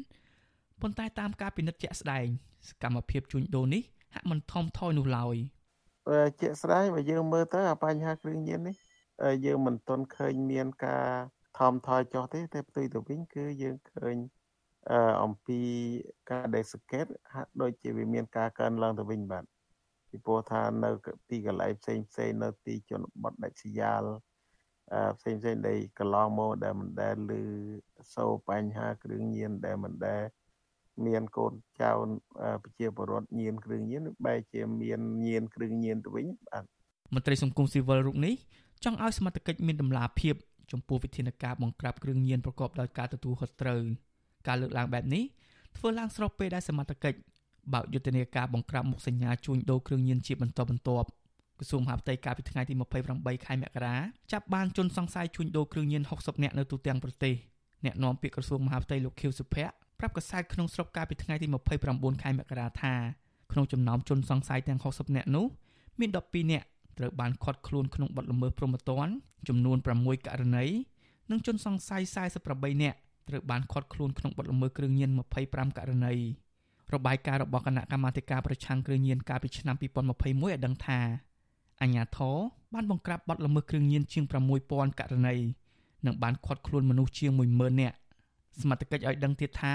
[0.80, 2.26] ប៉ុន្តែតាមការពិនិត្យជាក់ស្ដែង
[2.68, 3.82] សកម្មភាពជួញដូរនេះ
[4.14, 5.36] ហាក់មិនថមថយនោះឡើយ
[6.40, 8.76] ជាក់ស្ដែងបើយើងមើលទៅអាបញ្ហាគ្រឿងញៀននេះ
[9.46, 11.06] យើងមិនទាន់ឃើញមានការ
[11.58, 14.16] ថមថយចុះទេតែផ្ទុយទៅវិញគឺយើងឃើញ
[15.22, 15.60] អំពី
[16.30, 19.44] ការដែលសង្កេតហាក់ដូចជាវាមានការកើនឡើងទៅវិញបាទ
[20.08, 20.90] ពីព្រោះថានៅ
[21.30, 24.04] ទីកន្លែងផ្សេងផ្សេងនៅទីជនបទដាច់ស្រយាល
[25.18, 27.32] ផ្សេងផ្សេងដែលកន្លងមកដែលមិនដែលឮ
[28.14, 30.22] សូរបញ្ហាគ្រឿងញៀនដែលមិនដែល
[31.06, 31.90] មានកូនចៅ
[32.62, 36.64] ប្រជាពលរដ្ឋញៀនគ្រឿងញៀនបែរជាមានញៀនគ្រឿងញៀនទៅវិញបាទ
[37.14, 38.34] មន្ត្រីសង្គមស៊ីវិលរូបនេះ
[38.84, 40.34] ចង់ឲ្យសមត្ថកិច្ចមានដំណាភាព
[40.72, 43.80] ចំពោះវិធានការបង្ក្រាបគ្រឿងញៀនប្រកបដោយការទទួលខុសត្រូវ
[44.46, 45.24] ការលើកឡើងបែបនេះ
[45.76, 47.18] ធ្វើឡើងស្របពេលដែលសមត្ថកិច្ច
[47.72, 51.08] បើកយុទ្ធនាការបង្ក្រាបមុខសញ្ញាជួញដូរគ្រឿងញៀនជាបន្តបន្ទាប់
[51.58, 52.74] ក្រសួងមហាផ្ទៃកាលពីថ្ងៃទី
[53.10, 53.96] 28ខែមករា
[54.32, 57.34] ចាប់បានជនសង្ស័យជួញដូរគ្រឿងញៀន60នាក់នៅទូទាំងប្រទេស
[57.84, 61.46] អ្នកនាំពាក្យក្រសួងមហាផ្ទៃលោកខៀវសុភ័ក្រប្រាប់កាសែតក្នុងស្រុកកាលពីថ្ងៃទី
[61.84, 62.94] 29ខែមករាថា
[63.52, 65.46] ក្នុងចំណោមជនសង្ស័យទាំង60នាក់នោះ
[66.00, 66.66] មាន12នាក់
[66.98, 69.12] ត្រូវបានឃាត់ខ្លួនក្នុងបទល្មើសព្រហ្មទណ្ឌ
[69.48, 70.64] ចំនួន6ករណី
[71.30, 72.02] និងជនសង្ស័យ
[72.42, 75.10] 48នាក់ត្រូវបានឃាត់ខ្លួនក្នុងបទល្មើសគ្រឿងញៀន
[75.44, 76.14] 25ករណី
[76.94, 81.00] របាយការណ៍របស់គណៈកម្មាធិការប្រឆាំងគ្រឿងញៀនកាលពីឆ្នាំ2021ឲ្យដឹងថា
[81.82, 82.36] អញ្ញាធរ
[82.74, 84.24] បានបង្ក្រាបបទល្មើសគ្រឿងញៀនជាង
[84.62, 85.36] 6000ករណី
[86.06, 87.96] និងបានឃាត់ខ្លួនមនុស្សជាង10000នាក់
[88.60, 89.74] សមត្ថកិច្ចឲ្យដឹងទៀតថា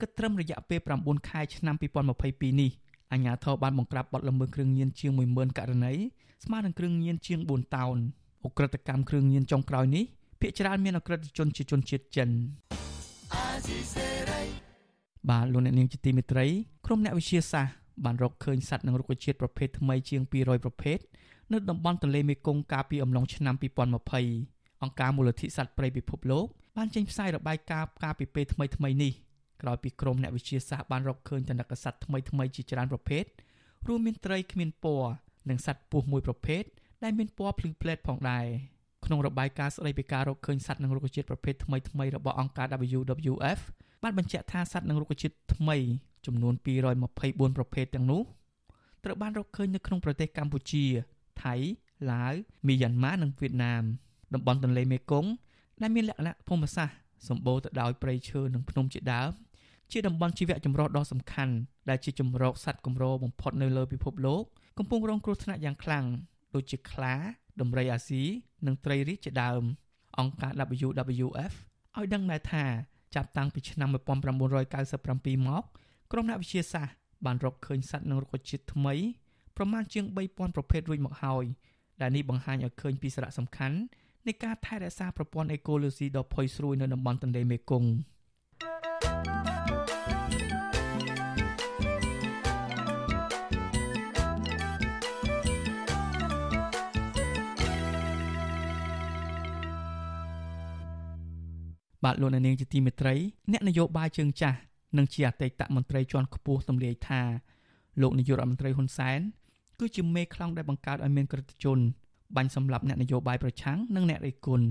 [0.00, 2.70] គិតត្រឹមរយៈពេល9ខែឆ្នាំ2022នេះ
[3.12, 5.92] អាជ្ញាធរបានបង្ក្រាបបទល្មើសគ្រឿងញៀនជាង10000ករណី
[6.44, 7.98] ស្មើនឹងគ្រឿងញៀនជាង4តោន
[8.44, 10.04] អ ுக ្រិតកម្មគ្រឿងញៀនចុងក្រោយនេះ
[10.40, 12.28] ភាគច្រើនមានអ ுக ្រិតជនជាជនជាតិចិន
[15.30, 16.46] បាទលោកអ្នកនាងជាទីមេត្រី
[16.86, 17.74] ក្រុមអ្នកវិទ្យាសាស្ត្រ
[18.04, 20.98] បានរកឃើញសត្វនិងរុក្ខជាតិប្រភេទថ្មីជាង200ប្រភេទ
[21.52, 23.54] នៅតំបន់ទន្លេមេគង្គកាលពីអំឡុងឆ្នាំ
[24.18, 29.12] 2020អង្គការមូលនិធិសត្វព្រៃពិភពលោកបានចេញផ្សាយរបាយការណ៍កាលពីពេលថ្មីថ្មីនេះ
[29.62, 33.24] ក្រោយពីក្រុមអ្នកវិទ្យាសាស្ត្របានរកឃើញតនកសត្វថ្មីថ្មីជាច្រើនប្រភេទ
[33.86, 35.10] រួមមានត្រីគ្មានពណ៌
[35.48, 36.62] និងសត្វពស់មួយប្រភេទ
[37.04, 38.46] ដែលមានពណ៌ភ្លឺផ្លេតផងដែរ
[39.04, 42.66] ក្នុងរបាយការណ៍ស្តីពីការរកឃើញសត្វនិងរុក្ខជាតិប្រភេទថ្មីថ្មីរបស់អង្គការ
[42.98, 43.60] WWF
[44.02, 45.76] បានបញ្ជាក់ថាសត្វនិងរុក្ខជាតិថ្មី
[46.26, 46.54] ចំនួន
[47.06, 48.22] 224ប្រភេទទាំងនោះ
[49.04, 50.84] ត្រូវបានរកឃើញនៅក្នុងប្រទេសកម្ពុជា
[51.42, 51.54] ថៃ
[52.12, 52.34] ឡាវ
[52.66, 53.82] មីយ៉ាន់ម៉ានិងវៀតណាម
[54.34, 55.30] តំបន់ទន្លេមេគង្គ
[55.82, 56.96] ដែលមានលក្ខណៈភូមិសាស្ត្រ
[57.28, 59.30] សម្បូរទៅដោយព្រៃឈើនិងភ្នំជាដើម
[59.92, 61.54] ជាតំបន់ជីវៈចម្រុះដ៏សំខាន់
[61.88, 64.44] ដែលជាជំរកសត្វកម្របំផុតនៅលើពិភពលោក
[64.78, 66.04] កំពុងរងគ្រោះថ្នាក់យ៉ាងខ្លាំង
[66.54, 67.14] ដូចជាខ្លា
[67.60, 68.22] ដំរីអាស៊ី
[68.66, 69.62] និងត្រីរីកជាដើម
[70.18, 70.52] អង្គការ
[70.86, 71.54] WWF
[71.96, 72.64] ឲ្យដឹងដែរថា
[73.14, 75.64] ចាប់តាំងពីឆ្នាំ1997មក
[76.12, 76.94] ក្រុមអ្នកវិទ្យាសាស្ត្រ
[77.26, 78.94] បានរកឃើញសត្វនិងរុក្ខជាតិថ្មី
[79.56, 81.44] ប្រមាណជាង3000ប្រភេទរួចមកហើយ
[82.00, 83.78] ដែលនេះបង្ហាញឲ្យឃើញពីសារៈសំខាន់
[84.26, 87.90] នៃការថែរក្សាប្រព័ន្ធអេកូឡូស៊ីដ៏ផុយស្រួយនៅតំបន់ទន្លេមេគង្គ
[102.04, 103.14] បាទលោកនាងជាទីមេត្រី
[103.52, 104.58] អ្នកនយោបាយជើងចាស់
[104.96, 107.22] និងជាអតីតមន្ត្រីជាន់ខ្ពស់ទម្លាយថា
[108.02, 109.20] លោកនាយករដ្ឋមន្ត្រីហ៊ុនសែន
[109.78, 111.78] គឺជាមេខ្លាំងដែលបង្កើតឲ្យមានក្រតិជន
[112.36, 114.66] បាញ់សម្លាប់អ្នកនយោបាយប្រឆាំងនិងអ្នករិះគន់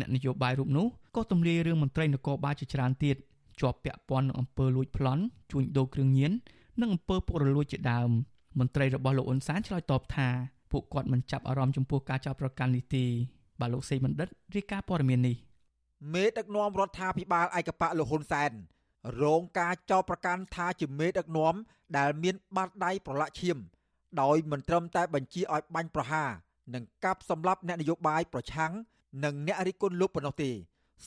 [0.00, 3.16] អ្នកនយោបាយរូបនោះក៏ទម្លាយរឿងមន្ត្រីនគរបាលជាច្រើនទៀត
[3.60, 6.32] ជាប់ពាក់ព័ន្ធនឹងអំពើលួចប្លន់ជួញដូរគ្រឿងញៀន
[6.80, 8.10] និងអំពើពុករលួយជាដើម
[8.58, 10.28] មន្ត្រីរបស់លោកអ៊ុនសានឆ្លើយតបថា
[10.72, 13.04] ពួកគាត់មិនចាប់អារម្មណ៍ចំពោះការចោទប្រកាន់នេះទេ
[13.60, 15.36] បាទលោកសេបណ្ឌិតរាយការណ៍ព័ត៌មាននេះ
[16.12, 18.50] មេដឹកនាំរដ្ឋាភិបាលឯកបៈលោកហ៊ុនសែន
[19.22, 21.54] រងការចោទប្រកាន់ថាជាមេដឹកនាំ
[21.98, 23.58] ដែលមានបាតដៃប្រឡាក់ឈាម
[24.22, 26.30] ដោយមិនត្រឹមតែបញ្ជាឲ្យបាញ់ប្រហារ
[26.74, 28.72] និងកាប់សម្លាប់អ្នកនយោបាយប្រឆាំង
[29.24, 30.50] និងអ្នករិះគន់លោកប៉ុណ្ណោះទេ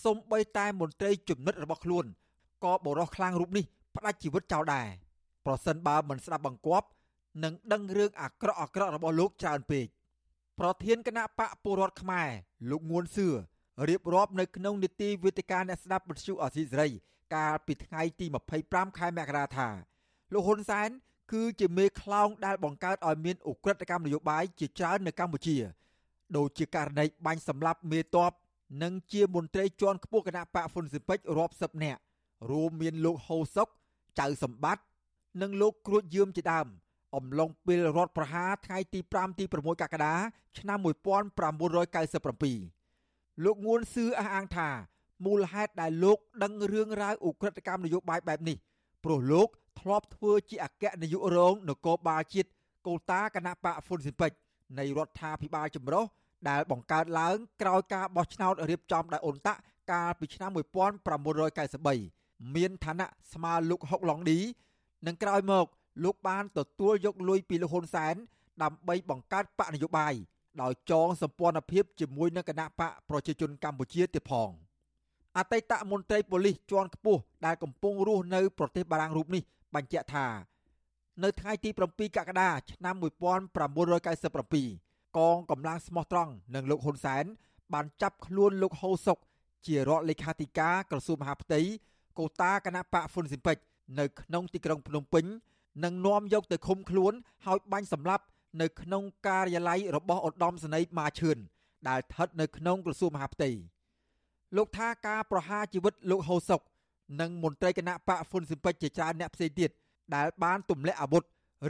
[0.03, 2.05] សូម្បីតែមន្ត្រីជំនិតរបស់ខ្លួន
[2.63, 3.65] ក៏បរោះខ្លាំងរូបនេះ
[3.95, 4.87] ផ្ដាច់ជីវិតចោលដែរ
[5.45, 6.87] ប្រសិនបើមិនស្ដាប់បង្គាប់
[7.43, 9.87] នឹងដឹងរឿងអាក្រក់អាក្រក់របស់លោកច្រើនពេក
[10.59, 12.29] ប្រធានគណៈបកពលរដ្ឋខ្មែរ
[12.69, 13.27] លោកងួនសឿ
[13.89, 16.89] រៀបរាប់នៅក្នុងនីតិវេទិកាអ្នកស្ដាប់វិទ្យុអសីសេរី
[17.35, 18.25] កាលពីថ្ងៃទី
[18.61, 19.69] 25ខែមករាថា
[20.33, 20.89] លោកហ៊ុនសែន
[21.33, 25.57] គឺជាមេខ្លោងដែលបង្កើតឲ្យមានអ ுக ្រិតកម្មនយោបាយជាច្រើននៅកម្ពុជា
[26.37, 28.31] ដូចជាករណីបាញ់សម្លាប់មេតប
[28.83, 31.99] និងជាមន្ត្រីជាន់ខ្ពស់គណៈបកហ្វុនស៊ិពេចរាប់សិបនាក់
[32.49, 33.67] រួមមានលោកហូសុក
[34.19, 34.83] ចៅសម្បត្តិ
[35.41, 36.67] និងលោកគ្រួចយឿមជាដើម
[37.15, 40.15] អំឡុងពេលរដ្ឋប្រហារថ្ងៃទី5ទី6កក្កដា
[40.59, 42.84] ឆ្នាំ1997
[43.43, 44.69] លោកងួនសឿអះអាងថា
[45.25, 48.57] មូលហេតុដែលលោកដឹងរឿងរ៉ាវឧក្រិដ្ឋកម្មនយោបាយបែបនេះ
[49.03, 49.47] ព្រោះលោក
[49.79, 52.49] ធ្លាប់ធ្វើជាអគ្គនាយករងនគរបាលជាតិ
[52.87, 54.31] កូតាគណៈបកហ្វុនស៊ីពេច
[54.79, 56.05] នៃរដ្ឋាភិបាលចម្រុះ
[56.49, 59.59] ដែលបង្កើតឡើងក្រោយការបោះឆ្នោតរៀបចំដោយអ៊ុនតាក់
[59.91, 64.39] កាលពីឆ្នាំ1993មានឋានៈស្មើលោកហុកឡុងឌី
[65.07, 65.65] និងក្រោយមក
[66.03, 68.15] លោកបានទទួលយកលុយពីលោកហ៊ុនសែន
[68.63, 70.13] ដើម្បីបង្កើតបកនយោបាយ
[70.61, 74.49] ដោយចងសម្ព័ន្ធភាពជាមួយនឹងគណៈបកប្រជាជនកម្ពុជាទៀតផង
[75.37, 79.41] អតីតមន្ត្រីប៉ូលីសជាន់ខ្ពស់ដែលកំពុងរស់នៅប្រទេសបារាំងរូបនេះ
[79.75, 80.25] បញ្ជាក់ថា
[81.23, 87.25] នៅថ្ងៃទី7កក្កដាឆ្នាំ1997កងកម្លាំងស្មោះត្រង់និងលោកហ៊ុនសែន
[87.73, 89.17] បានចាប់ខ្លួនលោកហូសុក
[89.65, 91.59] ជារដ្ឋលេខាធិការក្រសួងមហាផ្ទៃ
[92.19, 93.57] កូតាគណៈបកហ្វុនស៊ីមពេច
[93.99, 95.25] នៅក្នុងទីក្រុងភ្នំពេញ
[95.83, 97.13] និងនាំយកទៅឃុំខ្លួន
[97.45, 98.23] ហើយបាញ់សម្លាប់
[98.61, 101.37] នៅក្នុងការិយាល័យរបស់ឧត្តមសេនីយ៍ម៉ាឈឿន
[101.89, 103.49] ដែលស្ថិតនៅក្នុងក្រសួងមហាផ្ទៃ
[104.57, 106.61] លោកថាការប្រហារជីវិតលោកហូសុក
[107.21, 109.69] និងមន្ត្រីគណៈបកហ្វុនស៊ីមពេចជាច្រើនអ្នកផ្សេងទៀត
[110.15, 111.23] ដែលបានទម្លាក់អាវុធ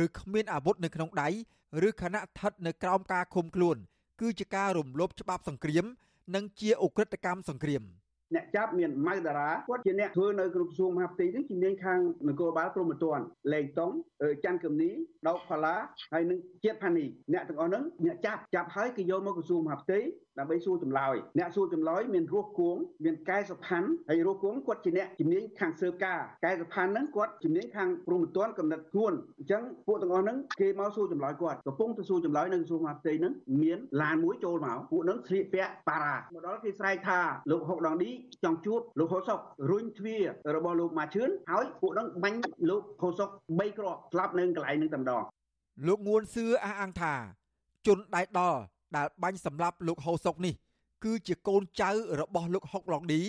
[0.05, 1.29] ឬគ្មានអាវុធនៅក្នុងដៃ
[1.87, 3.77] ឬខណៈស្ថិតនៅក្រោមការឃុំខ្លួន
[4.21, 5.85] គឺជាការរំលោភច្បាប់សង្គ្រាម
[6.35, 7.81] និងជាអ ுக ្រិតកម្មសង្គ្រាម។
[8.33, 13.19] អ្នកចាប់មានម៉ៅតារាគាត់ជាអ្នកធ្វើនៅក្រសួងមហាផ្ទៃនេះជំនាញខាងនគរបាលព្រំប្រទាន
[13.53, 13.91] លេងតុង
[14.43, 14.91] ច័ន្ទកំនី
[15.27, 15.75] ដកផាឡា
[16.13, 19.99] ហើយនឹងជាតិផានីអ្នកទាំងអស់ហ្នឹងអ្នកចាប់ចាប់ហើយគេយកមកក្រសួងមហាផ្ទៃ
[20.39, 37.19] ដើម្បីសួរចម្លើយអ្នកសួរចម្លើយមានរស់គួងមានកែសុផាន់ហើយរស់គួងគាត់ជាអ្នកជំនាញខាងសើបការកែសុផាន់ហ្នឹងគាត់ជំនាញខាងព្រំប្រទានកំណត់ខ្លួនអញ្ចឹងពួកទាំងអស់ហ្នឹងគេមកសួរចម្លើយគាត់កំពុងទៅសួរចម្លើយនៅក្រសួងមហាផ្ទៃហ្នឹងមានឡានមួយចូលមកពួកហ្នឹងស្លៀកពាក់ប៉ារ៉ាមកដល់គេស្រែកថា
[37.51, 38.11] លោកហុកដងឌី
[38.43, 39.39] ចង់ជួបលោកហូសុក
[39.69, 40.23] រុញទ្វារ
[40.55, 42.39] របស់លោកម៉ាឈឿនហើយពួកហ្នឹងបាញ់
[42.69, 45.23] លោកហូសុក3គ្រាប់ស្លាប់នៅកន្លែងហ្នឹងតែម្ដង
[45.87, 47.13] លោកងួនសឿអះអាងថា
[47.87, 48.59] ជនដៃដល់
[48.95, 50.55] ដែលបាញ់សម្លាប់លោកហូសុកនេះ
[51.03, 51.91] គឺជាកូនចៅ
[52.21, 53.21] របស់លោកហុកឡុងឌី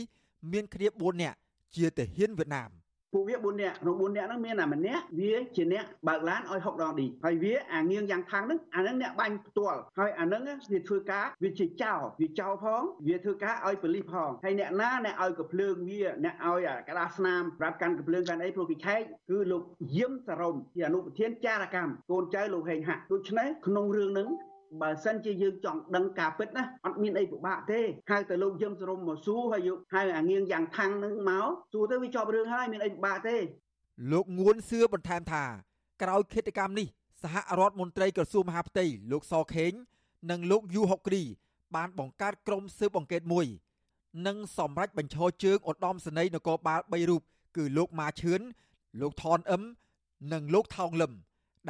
[0.53, 1.39] មានគ្នា4នាក់
[1.77, 2.71] ជាទាហានវៀតណាម
[3.13, 10.43] ពួកវា4នាក់ក្នុង4នាក់ហ្នឹងមានតែម្នាក់វាជាអ្នកបើកឡានឲ្យហុកដងឌីហើយវាអាងៀងយ៉ាងខាងហ្នឹងអាហ្នឹងអ្នកបាញ់ផ្ទាល់ហើយអាហ្នឹង
[10.73, 19.01] វាធ្វើការវាជាចោរវាចោរផងវាធ្វើការឲ្យប៉ូលីសផងហើយអ្នកណាអ្នកឲ្យកភ្លើងវាអ្នកឲ្យអាក្តារស្នាមប្រាប់កាន់កភ្លើងកាន់អីព្រោះគេឆែក
[19.31, 19.63] គឺលោក
[19.97, 24.29] យឹមសរមជាអនុប្រធានចារកម្មកូនចៅលោកហេងហាក់ដូច្នេះក្នុងរឿងហ្នឹង
[24.81, 33.37] បើសិនជាយើងចង់ដឹងការពិតណាអត់មានអីពិបាកទេហៅទៅលោកយឹមសរុំមកសួរហើយយកហៅអាងៀងយ៉ាងខាំងនឹងមកសួរទៅវាជាប់រឿងហើយមានអីពិបាកទេ
[34.13, 35.45] លោកងួនសឿបន្ថែមថា
[36.03, 36.87] ក្រោយគិតកម្មនេះ
[37.23, 39.73] សហរដ្ឋមន្ត្រីក្រសួងមហាផ្ទៃលោកសខេង
[40.31, 41.23] និងលោកយូហុកគ្រី
[41.77, 43.47] បានបង្កើតក្រុមស៊ើបអង្កេតមួយ
[44.27, 47.23] និងសម្រេចបញ្ឈរជើងឧត្តមសេនីយ៍នគរបាល3រូប
[47.57, 48.41] គឺលោកម៉ាឈឿន
[49.01, 49.63] លោកថនអឹម
[50.33, 51.13] និងលោកថោងលឹម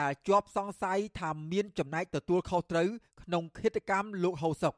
[0.00, 2.88] ដែលជាប់សង្ស័យថាមានចំណែកទទួលខុសត្រូវ
[3.22, 4.74] ក្នុងឃាតកម្មលោកហូសុក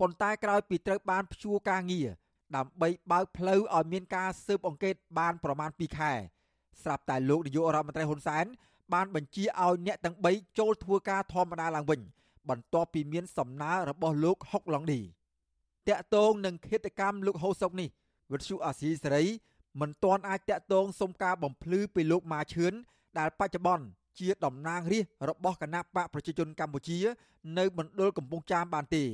[0.00, 2.08] ប៉ុន្តែក្រោយពីត្រូវបានព្យួរការងារ
[2.56, 6.12] ដើម្បីបើកផ្លូវឲ្យមានការស៊ើបអង្កេតបានប្រមាណ2ខែ
[6.82, 8.44] ស្រាប់តែលោកនាយករដ្ឋមន្ត្រីហ៊ុនសែន
[8.94, 12.00] បានបញ្ជាឲ្យអ្នកទាំង3ចូលធ្វើការធម្មតាឡើងវិញ
[12.48, 15.00] បន្ទាប់ពីមានសំណើរបស់លោកហុកឡុងឌី
[15.88, 17.88] តាក់ទងនឹងឃាតកម្មលោកហូសុកនេះ
[18.32, 19.24] វិទ្យុអាស៊ីសេរី
[19.80, 22.72] មិនទាន់អាចតាក់ទងសុំការបំភ្លឺពីលោកម៉ាឈឿន
[23.18, 23.86] ដែលបច្ចុប្បន្ន
[24.20, 26.98] ជាតំណាងរាស្ត្ររបស់គណៈបកប្រជាជនកម្ពុជា
[27.58, 29.04] នៅមណ្ឌលកំពង់ចាមបានទេ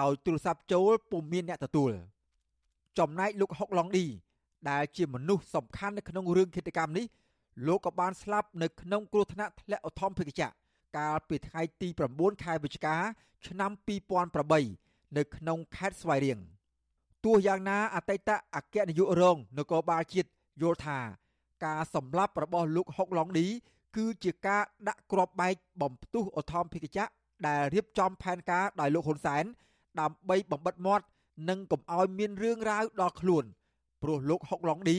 [0.00, 1.92] ដោយទូរស័ព្ទចូលពុំមានអ្នកទទួល
[2.98, 4.06] ចំណែកលោកហុកឡុងឌី
[4.70, 7.06] ដែលជាមនុស្សសំខាន់នៅក្នុងរឿងឃាតកម្មនេះ
[7.66, 10.54] លោកក៏បានស្លាប់នៅក្នុងគ្រោះថ្នាក់ធ្លាក់ឧទ្ធម្ភិកចក្រ
[10.96, 12.96] កាលពីថ្ងៃទី9ខែវិច្ឆិកា
[13.46, 13.70] ឆ្នាំ
[14.44, 16.38] 2008នៅក្នុងខេត្តស្វាយរៀង
[17.24, 20.28] ទោះយ៉ាងណាអតីតអគ្គនាយករងនគរបាលជាតិ
[20.62, 20.98] យល់ថា
[21.64, 23.46] ការសម្លាប់របស់លោកហុកឡុងឌី
[23.96, 27.12] គឺជាការដាក់គ្រាប់បែកបំផ្ទុះឧទ្ធម្ភិកចក្រ
[27.46, 29.44] ដែលរៀបចំផែនការដោយលោកហ៊ុនសែន
[30.00, 31.04] ដើម្បីបំបិតមាត់
[31.48, 33.44] និងកុំឲ្យមានរឿងរ៉ាវដល់ខ្លួន
[34.02, 34.98] ព្រោះលោកហុកឡុងឌី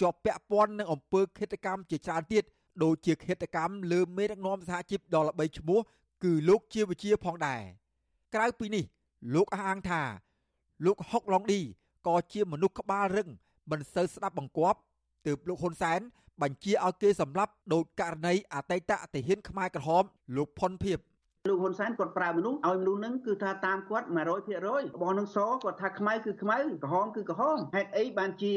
[0.00, 2.44] ជាប់ពាក់ព័ន្ធនឹងអំពើឃាតកម្មជាច្រើនទៀត
[2.82, 5.80] ដូចជាឃាតកម្មលើមេដឹកនាំសហជីពដ៏ល្បីឈ្មោះ
[6.24, 7.62] គឺលោកជាវិជាផងដែរ
[8.34, 8.84] ក្រៅពីនេះ
[9.34, 10.02] លោកអះអាងថា
[10.86, 11.60] លោកហុកឡុងឌី
[12.06, 13.28] ក៏ជាមនុស្សក្បាលរឹង
[13.70, 14.78] មិនសូវស្ដាប់បង្គាប់
[15.26, 16.00] ទើបលោកហ៊ុនសែន
[16.42, 20.04] បញ្ជាឲ្យគេសម្លាប់ដោយករណីអតីតទាហានខ្មែរក្រហម
[20.36, 20.98] លោកផុនភៀប
[21.48, 24.68] លោកហ៊ុនសែនគាត់ប្រើមនុស្សឲ្យមនុស្សហ្នឹងគឺថាតាមគាត់100%រ
[25.02, 28.52] បស់នឹងសគាត់ថាខ្មៅគឺខ្មៅក្រហមគឺក្រហមហេតុអីបានជា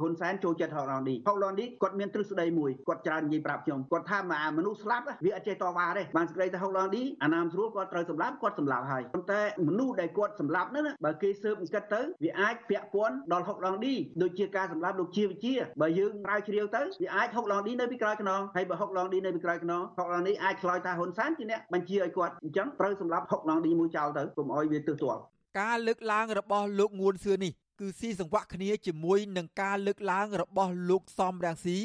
[0.00, 25.20] ហ៊ុនសែនចូលចិត្តហុកឡនឌីហុកឡនឌីគាត់មានទ្រឹស្ដីមួយគាត់ច្រើននិយាយប្រាប់ខ្ញុំគាត់ថាមកមនុស្សស្លាប់វាអត់ចេះតវ៉ាទេបានសេចក្តីថាហុកឡនឌីអាណាមស្រួលគាត់ត្រូវសម្លាប់គាត់សម្លាប់ហើយប៉ុន្តែមនុស្សដែលគាត់សម្លាប់ហ្នឹងបើគេស៊ើបអង្កិតទៅវាអាចពាក់ព័ន្ធដល់ហុកឡនឌីដូចជាការសម្លាប់លោកជាវិជាបើយើងប្រើជ្រាវទៅវាអាចហុកឡនឌីនៅពីក្រោយខ្នងហើយបើហុកឡនឌីនៅពីក្រោយខ្នងហុកឡនឌីអាចឆ្លើយថាហ៊ុនសែនជាអ្នកបញ្ជាឲ្យគាត់អញ្ចឹងត្រូវសម្រាប់ហុកឡង់ឌីមួយចោលទៅកុំឲ្យវាទើសទាល់
[25.60, 31.76] ការលើកឡើងរបស់លោកងួនសឿនេះគឺស៊ីសង្វាក់គ្នាជាមួយនឹងការលើកឡើងរបស់លោកសំរាំងស៊ី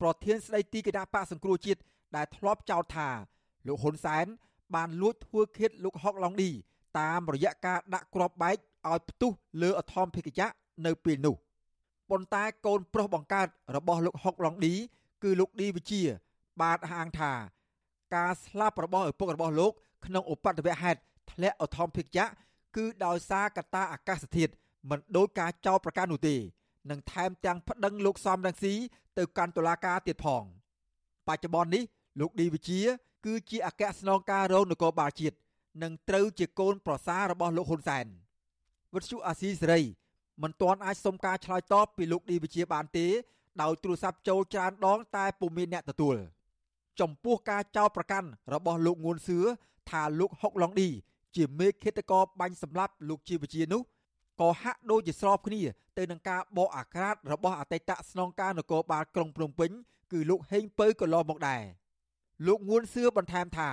[0.00, 1.80] ប្រធានស្ដីទីគណៈបកសង្គ្រោះជាតិ
[2.16, 3.08] ដែលធ្លាប់ចោទថា
[3.66, 4.26] លោកហ៊ុនសែន
[4.74, 6.50] បានលួចធ្វើឃាតលោកហុកឡង់ឌី
[6.98, 8.56] តាមរយៈការដាក់គ្រាប់បែក
[8.90, 9.32] ឲ្យផ្ទុះ
[9.62, 10.48] លើអធមភិកចៈ
[10.86, 11.34] នៅពេលនោះ
[12.10, 14.74] ប៉ុន្តែកូនប្រុសបង្កើតរបស់លោកហុកឡង់ឌី
[15.22, 16.02] គឺលោកឌីវិជា
[16.62, 17.32] បានហាងថា
[18.14, 19.72] ការស្លាប់របស់ឪពុករបស់លោក
[20.04, 20.98] ក្នុងឧបទ្ទវហេតុ
[21.32, 22.26] ធ្លាក់អធមភិកយៈ
[22.76, 24.52] គឺដោយសារកត្តាអាកាសធាតុ
[24.90, 26.36] មិនដូចការចោទប្រកាន់នោះទេ
[26.90, 28.74] និងថែមទាំងប្តឹងលោកសំរងស៊ី
[29.18, 30.42] ទៅកាន់តុលាការទៀតផង
[31.28, 31.82] បច្ចុប្បន្ននេះ
[32.20, 32.80] លោកឌីវិជា
[33.26, 35.36] គឺជាអគ្គស្នងការរងនគរបាលជាតិ
[35.82, 38.06] និងត្រូវជាកូនប្រសាររបស់លោកហ៊ុនសែន
[38.94, 39.80] វិទ្យុអាស៊ីសេរី
[40.42, 43.06] មិនទាន់អាចសុំការឆ្លើយតបពីលោកឌីវិជាបានទេ
[43.62, 46.16] ដោយទូរស័ព្ទចូលច្រើនដងតែពុំមានអ្នកទទួល
[47.00, 49.38] ចំពោះការចោទប្រកាន់របស់លោកងួនសឿ
[49.90, 50.88] ថាលោកហុកឡុងឌី
[51.36, 53.82] ជាមេឃាតករបាញ់សម្លាប់លោកជាវិជានោះ
[54.40, 55.62] ក៏ហាក់ដូចជាស្របគ្នា
[55.98, 59.70] ទៅនឹងការបកអាក្រាតរបស់អតីតស្នងការនគរបាលក្រុងភ្នំពេញ
[60.12, 61.62] គឺលោកហេងពៅក៏ឡមកដែរ
[62.46, 63.70] លោកងួនសឿបន្ថែមថា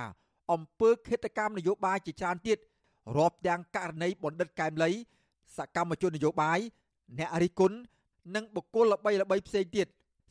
[0.52, 2.58] អំពើឃាតកម្មនយោបាយជាច្រើនទៀត
[3.16, 4.90] រាប់ទាំងករណីបណ្ឌិតកែមលី
[5.56, 6.58] សកម្មជននយោបាយ
[7.18, 7.76] អ្នករិះគន់
[8.34, 9.86] និងបុគ្គលល្បីល្បីផ្សេងទៀត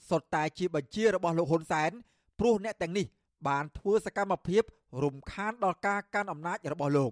[0.10, 1.92] សុទ្ធតែជាបញ្ជារបស់លោកហ៊ុនសែន
[2.40, 3.06] ព្រោះអ្នកទាំងនេះ
[3.48, 4.64] បានធ្វើសកម្មភាព
[5.04, 7.12] រំខានដល់ការកាន់អំណាចរបស់លោក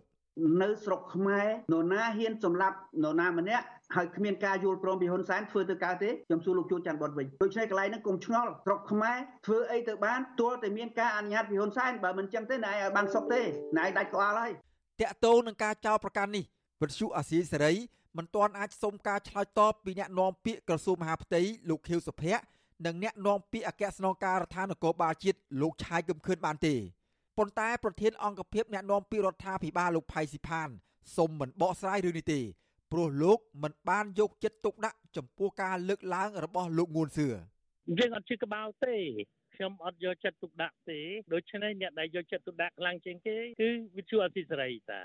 [0.63, 3.65] នៅស្រុកខ្មែរនរណាហ៊ានសម្លាប់នរណាម្នាក់
[3.95, 13.41] ហើយគ្មានការយល់ព្រមពីហ៊ុនសែនធ្វើទៅកើតទេខ្ញុំសួរលោកជួនច័ន្ទបុតវិញដូច្នេះកន្លែងហ្នឹងកុំឆ្ងល់ស្រុកខ្មែរធ្វើអីទៅបានទល់តែមានការអនុញ្ញាតពីហ៊ុនសែនបើមិនចឹងទេណែឲ្យបានសុខទេ
[13.77, 14.51] ណែដាច់ក្បាលហើយ
[15.01, 16.43] តាក់ទងនឹងការចោទប្រកាន់នេះ
[16.82, 17.73] វិទ្យុអាស៊ីសេរី
[18.17, 22.43] មិនទាន់អាចសុំការឆ្លើយតបពីអ្នកនាំពាក្យក្រសួងមហាផ្ទៃលោកខៀវសុភ័ក្រ
[22.86, 26.75] និងអ្នកនាំពាក្យអគ្គស្នងការដ្ឋាននគរបាលជាតិលោកឆាយកឹមខឿនបានទេ
[27.38, 30.69] ប៉ុន្តែប្រធានអង្គភិបអ្នកនាំពាក្យរដ្ឋាភិបាលលោកផៃស៊ីផាន
[31.15, 32.39] សូមមិនបកស្រាយរឿងនេះទេ
[32.91, 37.27] ព្រោះលោកមិនបានយកចិត្តទុកដាក់ចំពោះការលើកឡើងរបស់លោកងួនសឿ
[37.97, 38.95] យើងអត់ជឿក្បាលទេ
[39.55, 40.99] ខ្ញុំអត់យកចិត្តទុកដាក់ទេ
[41.34, 44.99] ដូច្នេះអ្នកដែលយកចិត្តទុកដាក់ខ្លាំងជាងគេគឺវិទ្យុអសីសេរីតា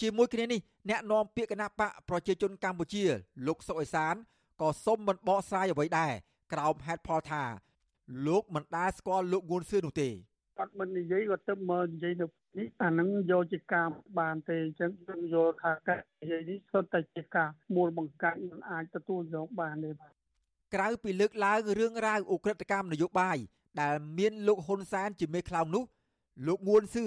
[0.00, 0.60] ជាមួយគ្នានេះ
[0.90, 3.04] អ្នកនាំពាក្យគណៈបកប្រជាជនកម្ពុជា
[3.46, 4.14] លោកសុកអេសាន
[4.60, 6.12] ក៏សូមមិនបកស្រាយអ្វីដែរ
[6.52, 7.44] ក្រោមហេតុផលថា
[8.26, 10.08] លោកមិនដែលស្គាល់លោកងួនសឿនោះទេ
[10.58, 12.26] គាត់មិននិយាយគាត់ទៅមើលនិយាយទៅ
[12.58, 13.86] នេះអានឹងយកជាការ
[14.18, 20.12] បានទេអញ្ចឹងយើងយល់ថាការនិយាយនេះសុទ្ធតែជាការមូលបង្កាច់មិនអាចទទួលយកបានទេបាទ
[20.74, 23.38] ក្រៅពីលើកឡើងរឿងរ៉ាវអ ுக ្រិតកម្មនយោបាយ
[23.80, 25.84] ដែលមានលោកហ៊ុនសែនជាមេខ្លោងនោះ
[26.46, 27.04] លោកងួនសឿ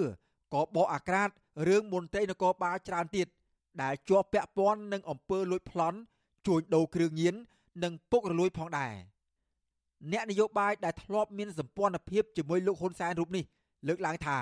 [0.53, 1.29] ក៏បកអាក្រាត
[1.67, 3.27] រឿងមន្ត្រីនគរបាលច្រើនទៀត
[3.81, 5.97] ដែលជាប់ពាក់ព័ន្ធនឹងអំពើលួចប្លន់
[6.47, 7.35] ជួញដូរគ្រឿងញៀន
[7.83, 8.93] និងពុករលួយផងដែរ
[10.11, 13.43] អ្នកនយោបាយដែលធ្លាប់មានសម្ព័ន្ធភាពជាមួយលោកហ៊ុនសែនរូបនេះ
[13.87, 14.37] លើកឡើងថា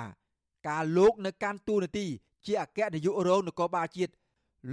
[0.68, 2.06] ការលោកនៅកាន់តួនាទី
[2.46, 4.12] ជាអគ្គនាយករងនគរបាលជាតិ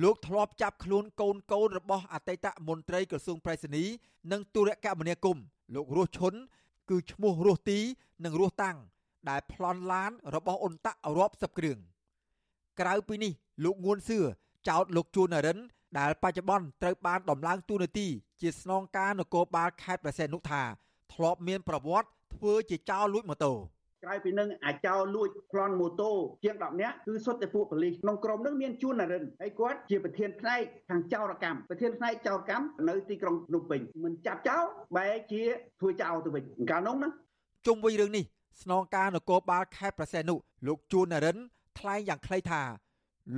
[0.04, 3.84] លោកធ្លាប់ចាប់ខ្លួនកូនកូនរបស់អតីតមន្ត្រីក្រសួងប្រៃសណី
[4.32, 5.44] និងទូរគមនាគមន៍
[5.76, 6.34] លោករស់ឈុន
[6.90, 7.80] គឺឈ្មោះរស់ទី
[8.26, 8.78] និងរស់តាំង
[9.30, 11.78] ដែលប្លន់ឡានរបស់អ៊ុនតាក់រាប់សិបគ្រឿង
[12.80, 13.32] ក្រៅពីនេះ
[13.64, 14.20] លោកងួនសឿ
[14.70, 15.58] ចោតលោកជួននរិន
[16.00, 18.08] ដែលបច្ចុប្បន្នត្រូវបានដំឡើងតួនាទី
[18.42, 20.64] ជាស្នងការនគរបាលខេត្តប្រសេនុថា
[21.14, 23.54] ធ្លាប់មានប្រវត្តិធ្វើជាចោរលួចម៉ូតូ
[24.04, 26.12] ក្រៅពីនឹងអាចោលួចប្លន់ម៉ូតូ
[26.44, 34.64] ជាង10នាក់គឺសុទ្ធតែពួកប៉ូលីសក្នុងក្រុមនឹងមានជួននរិនហើយគាត់ជាប្រធានផ្នែកខាងចោរកម្មប្រធានផ្នែកចោរកម្មនៅទីក្រុងភ្នំពេញមិនចាប់ចោល
[34.98, 35.44] បែរជា
[35.80, 37.10] ធ្វើចោលទៅវិញកាលនោះណា
[37.68, 38.24] ជុំវិញរឿងនេះ
[38.62, 40.36] ស្នងការនគរបាលខេត្តប្រសេនុ
[40.68, 41.38] លោកជួននរិន
[41.80, 42.62] ថ្លែងយ៉ាងខ្លីថា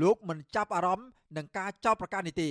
[0.02, 1.08] លោកមិនចាប់អារម្មណ៍
[1.38, 2.50] នឹងការចោទប្រកាន់នេះទេ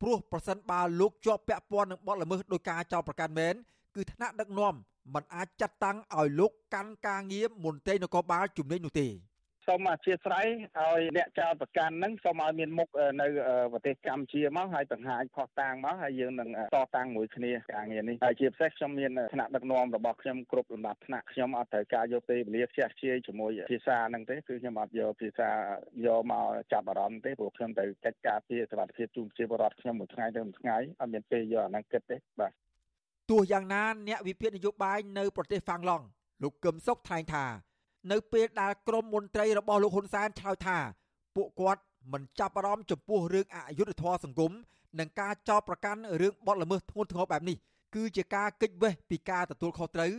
[0.00, 3.54] ព្រោះប្រសិនបើលោកជាប់ពាក់ព័ន្ធនឹងបទល្មើសដោយការចោទប្រកាន់មែន
[3.94, 4.74] គឺថ្នាក់ដឹកនាំ
[5.14, 9.06] មិនអាចចាត់តាំងឲ្យលោកកាន់ការងារមន្ត្រីនគរបាលជំនាញនោះទេ
[9.66, 10.46] សូមអធិស្ឋាន
[10.78, 12.88] ឲ្យអ្នកចោតប្រកាន់ហ្នឹងសូមឲ្យមានមុខ
[13.20, 13.26] នៅ
[13.72, 25.48] ប្រទេសកម្ពុជាមកហើយបង្ហាញផុសតាងមកហើយយើងនឹងតតាំងមួយគ្នាការងារនេះហើយជាពិសេសខ្ញុំមានថ្នាក់ដឹកនាំរបស់ខ្ញុំគ្រប់លំដាប់ថ្នាក់ខ្ញុំអត់ត្រូវការយកពេលវេលាខ្ជះខ្ជាយជាមួយភាសាហ្នឹងទេគឺខ្ញុំអត់យកភាសា
[26.06, 32.52] យកមកចាប់អារម្មណ៍ទេព្រោះខ្ញុំត្រូវកិច្ចការពារសុខភាពជូនប្រជាពលរដ្ឋខ្ញុំមួយថ្ងៃទៅមួយថ្ងៃអត់មានពេលយកអាហ្នឹងគិតទេបាទ
[33.30, 36.06] ទោះយ៉ាងណាអ្នកវិភាគនយោបាយនៅប្រទេសហ្វាំងឡង់
[36.42, 37.44] លោកកឹមសុខថ្លែងថា
[38.10, 40.78] នៅពេលដែលក្រមមន្ត្រីរបស់លោកហ៊ុនសែនឆ្លើយថា
[41.36, 41.82] ពួកគាត់
[42.12, 44.52] មិនចាប់អារម្មណ៍ចំពោះរឿងអយុត្តិធម៌សង្គម
[44.98, 47.56] និងការចោទប្រកាន់រឿងបទល្មើសធ្ងន់ធ្ងរបែបនេះ
[47.94, 50.12] គឺជាការកិច្ចវេះពីការទទួលខុសត្រូវ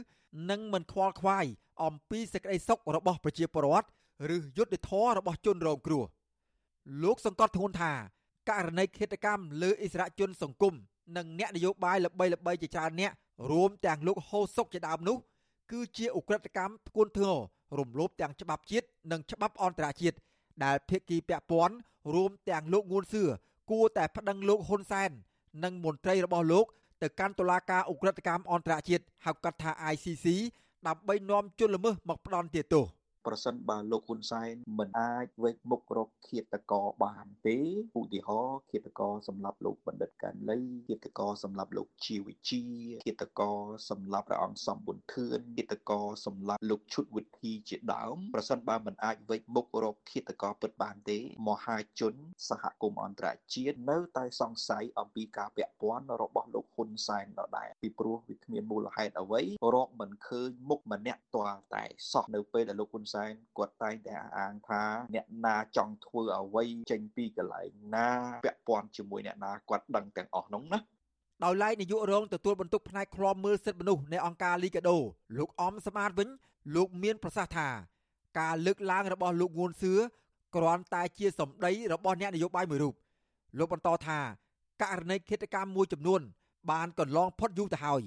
[0.50, 1.46] និងមិនខ្វល់ខ្វាយ
[1.84, 3.88] អំពីសេចក្តីសុខរបស់ប្រជាពលរដ្ឋ
[4.36, 6.04] ឬយុត្តិធម៌របស់ជនរងគ្រោះ
[7.04, 7.92] លោកសង្កត់ធ្ងន់ថា
[8.50, 10.74] ករណីឃាតកម្មលើអិសរាជជនសង្គម
[11.18, 13.12] និងអ្នកនយោបាយល្បីៗជាច្រើនអ្នក
[13.52, 15.18] រួមទាំងលោកហូសុកជាដើមនោះ
[15.72, 17.38] គឺជាអ ுக ្រិតកម្មធ្ងន់ធ្ងរ
[17.80, 20.18] រំលោភទាំងច្បាប់ជាតិនិងច្បាប់អន្តរជាតិ
[20.64, 21.76] ដែលភាគីពាក់ព័ន្ធ
[22.14, 23.24] រួមទាំងលោកងួនសឿ
[23.72, 25.10] គួរតែប្តឹងលោកហ៊ុនសែន
[25.64, 26.66] និងមន្ត្រីរបស់លោក
[27.02, 30.26] ទៅកាន់តុលាការអ ுக ្រិតកម្មអន្តរជាតិហៅកាត់ថា ICC
[30.88, 32.86] ដើម្បីនាំជនល្មើសមកផ្ដន់ទោស
[33.26, 37.58] ប្រសិនបើលោកហ៊ុនសែនមិនអាចវេកមុខរកឃាតករបានទេ
[37.98, 40.60] ឧទាហរណ៍ឃាតករសម្រាប់លោកបណ្ឌិតកាលី
[40.90, 42.64] ឃាតករសម្រាប់លោកជីវិជា
[43.06, 43.60] ឃាតករ
[43.90, 51.18] សម្រាប់ព្រះអង្គសំប៊ុនធឿនឃាតករសម្រាប់លោកឈុតវិធីជាដើមប្រសិនបើមិនអាចវេកមុខរកឃាតករពិតបានទេ
[51.48, 52.14] មហាជន
[52.50, 59.42] សហគមន៍អន្តរជាតិនៅតែសង្ស័យអំពីការពាក់ព័ន្ធរបស់លោកហ៊ុនសែនដដែលពីព្រោះវាគ្មានមូលហេតុអ្វី
[59.74, 63.15] រកមិនឃើញមុខម្នាក់ទាល់តែសោះនៅពេលដែលលោកហ៊ុនសែន
[63.58, 64.84] គាត់តែងតែអះអាងថា
[65.16, 68.10] អ្នកណាចង់ធ្វើអ្វីចេញពីកន្លែងណា
[68.46, 70.80] ពាក់ព័ន្ធជាមួយអ្នកណាគាត់ដឹងទាំងអស់នោះណា
[71.44, 74.98] ដោយឡែកនាយករងទទួលបន្ទុកផ្នែកឃ្លាំមើលសិទ្ធិមនុស្សនៃអង្គការលីកាដូ
[75.38, 76.30] លោកអំសមាតវិញ
[76.76, 77.70] លោកមានប្រសាសន៍ថា
[78.40, 79.94] ការលើកឡើងរបស់លោកងួនសឿ
[80.56, 82.94] គ្រាន់តែជាសម្ដីរបស់អ្នកនយោបាយមួយរូប
[83.58, 84.20] លោកបន្តថា
[84.82, 86.22] ករណីឃាតកម្មមួយចំនួន
[86.72, 88.02] បានកន្លងផុតយូរទៅហើយ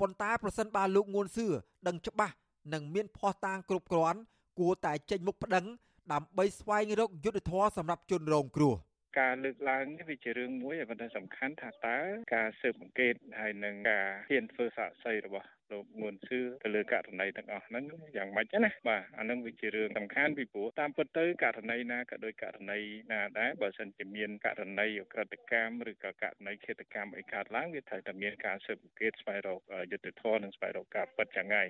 [0.00, 1.46] ប៉ុន្តែប្រសិនបើលោកងួនសឿ
[1.86, 2.34] ដឹងច្បាស់
[2.72, 4.20] និងមានភ័ស្តុតាងគ្រប់គ្រាន់
[4.58, 5.64] គួរតែចេញមុខប្តឹង
[6.12, 8.74] ដើម្បីស្វែងរកយុត្តិធម៌សម្រាប់ជនរងគ្រោះ
[9.20, 11.98] ការលើកឡើងនេះវាជារឿងមួយដែលតែសំខាន់ថាតើ
[12.34, 17.84] ការស៊ើបអង្កេតហើយនឹងការហ៊ានធ្វើសាកសីរបស់លោកងួនសឿទៅលើករណីទាំងអស់ហ្នឹង
[18.16, 22.80] យ៉ាងម៉េចណាបាទអានឹងវាជារឿងសំខាន់ពីព្រោះតាមពិតទៅករណីណាក៏ដោយករណី
[23.12, 31.64] ណាដែរបើសិនជាមានករណីអក្រិតកម្មឬក៏ករណីឃាតកម្មអីកើតឡើងវាត្រូវតែមានការស៊ើបអង្កេតស្វែងរកយុត្តិធម៌និងស្វែងរកការពិតយ៉ាងណា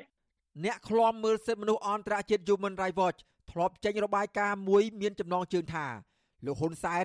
[0.65, 5.87] អ្នកឃ្លាំមើលសិទ្ធិមនុស្សអន្តរជាតិ Human Rights Watch ធ្លាប់ចេញរបាយការណ៍មួយមានចំណងជើងថា
[6.47, 7.05] លោកហ៊ុនសែន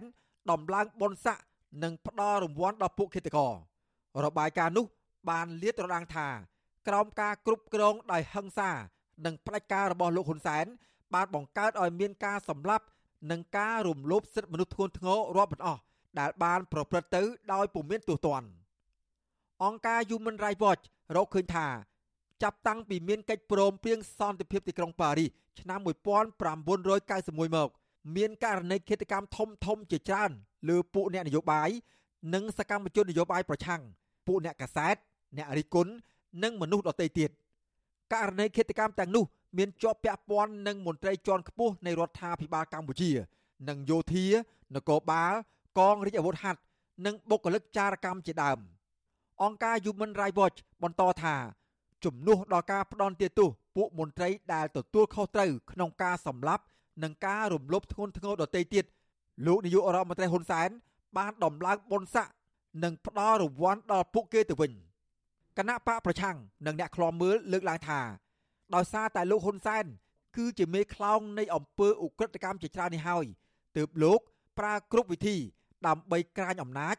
[0.52, 1.38] ដំឡើងបនស័ក
[1.84, 3.54] និងផ្ដល់រង្វាន់ដល់ពួកឃាតករ
[4.26, 4.86] របាយការណ៍នោះ
[5.30, 6.28] បានលាតត្រដាងថា
[6.88, 8.72] ក្រោមការគ្រប់គ្រងដោយហិង្សា
[9.26, 10.66] និងផ្ដាច់ការរបស់លោកហ៊ុនសែន
[11.14, 12.86] បានបង្កើតឲ្យមានការសម្លាប់
[13.32, 15.82] និងការរំលោភសិទ្ធិមនុស្សធ្ងន់ធ្ងររាប់មិនអស់
[16.20, 17.22] ដែលបានប្រព្រឹត្តទៅ
[17.54, 18.47] ដោយពុំមានទោសទណ្ឌ
[19.64, 20.84] អង្គការ Human Rights Watch
[21.16, 21.68] រកឃើញថា
[22.42, 25.30] ចាប់តាំងពីមានកិច្ចព្រមព្រៀងសន្តិភាពទីក្រុងប៉ារីស
[25.60, 27.70] ឆ្នាំ1991មក
[28.16, 30.32] មានករណីឃាតកម្មធំធំជាច្រើន
[30.70, 31.70] លើពួកអ្នកនយោបាយ
[32.34, 33.82] និងសកម្មជននយោបាយប្រឆាំង
[34.28, 34.96] ពួកអ្នកកាសែត
[35.38, 35.92] អ្នករិះគន់
[36.44, 37.30] និងមនុស្សដទៃទៀត
[38.14, 39.26] ករណីឃាតកម្មទាំងនោះ
[39.58, 43.12] មានជាប់ពាក់ព័ន្ធនឹងមន្ត្រីជាន់ខ្ពស់នៃរដ្ឋាភិបាលកម្ពុជា
[43.70, 44.26] និងយោធា
[44.76, 45.34] នគរបាល
[45.80, 46.62] កងរាជអាវុធហត្ថ
[47.06, 48.60] និងបុគ្គលិកចារកម្មជាដើម
[49.44, 51.36] អង្គការ Human Rights Watch បន្តថា
[52.06, 56.64] ជំនួសដល់ការផ្ដន់ទោសពួកមន្ត្រីដែលទទួលខុសត្រូវក្នុងការសម្លាប់
[57.04, 58.86] និងការរំលោភធ្ងន់ធ្ងរដទៃទៀត
[59.47, 60.70] លោកនាយករដ្ឋមន្ត្រីហ៊ុនសែន
[61.18, 62.34] បានដំឡើងបុណ្យស័ក្តិ
[62.84, 64.72] និងផ្ដល់រង្វាន់ដល់ពួកគេទៅវិញ
[65.58, 67.99] គណៈបកប្រឆាំងនិងអ្នកខ្លាំមើលលើកឡើងថា
[68.76, 69.86] ដោយសារតែលោកហ៊ុនសែន
[70.38, 73.26] គឺជាមេខ្លោងនៃអំពើឧក្រិដ្ឋកម្មជាច្រើននេះហើយ
[73.78, 74.20] ទើបលោក
[74.60, 75.38] ប្រើគ្រប់វិធី
[75.88, 76.95] ដើម្បីក្រាញអំណាច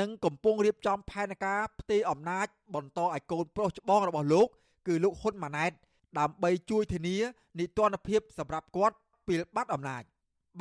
[0.00, 4.48] និងកំពុងរៀបចំផែនការផ្ទេរអំណាចបន្តឲ្យកូនប្រុសច្បងរបស់លោក
[4.86, 5.72] គឺលោកហ៊ុនម៉ាណែត
[6.18, 7.16] ដើម្បីជួយធានា
[7.58, 10.02] នីតិរដ្ឋភាពសម្រាប់គាត់ពេលបាត់អំណាច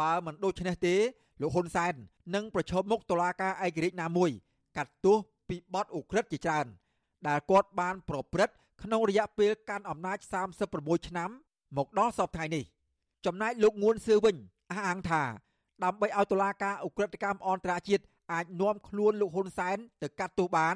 [0.01, 0.95] បើមិនដូច្នេះទេ
[1.41, 1.93] លោកហ៊ុនសែន
[2.35, 4.29] នឹងប្រឈមមុខតុលាការឯករាជ្យណាមួយ
[4.77, 5.17] កាត់ទោស
[5.49, 6.65] ពីបទឧក្រិដ្ឋជាច្រើន
[7.27, 10.17] ដែលគាត់បានប្រព្រឹត្តក្នុងរយៈពេលកាន់អំណាច
[10.63, 11.29] 36ឆ្នាំ
[11.77, 12.63] មកដល់សពថ្ងៃនេះ
[13.25, 14.35] ចំណែកលោកងួនសឿវិញ
[14.71, 15.23] អះអាងថា
[15.83, 20.75] ដើម្បីឲ្យតុលាការឧក្រិដ្ឋកម្មអន្តរជាតិ អាចនាំខ្លួនលោកហ៊ុនសែនទៅកាត់ទោសបាន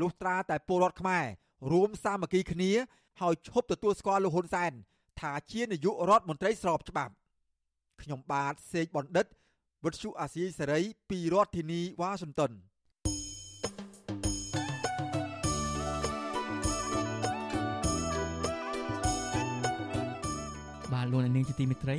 [0.00, 1.24] លុះត្រាតែពលរដ្ឋខ្មែរ
[1.72, 2.72] រួមសាមគ្គីគ្នា
[3.20, 4.72] ហើយឈប់ទទួលស្គាល់លោកហ៊ុនសែន
[5.20, 7.12] ថាជានាយករដ្ឋមន្ត្រីស្របច្បាប់
[8.02, 9.26] ខ្ញុំបាទសេកបណ្ឌិត
[9.84, 10.80] វុទ្ធុអាស៊ីសេរី
[11.10, 12.52] ពីរដ្ឋធានីវ៉ាស៊ីនតោន
[20.92, 21.96] បាទលោកនាងជាទីមេត្រី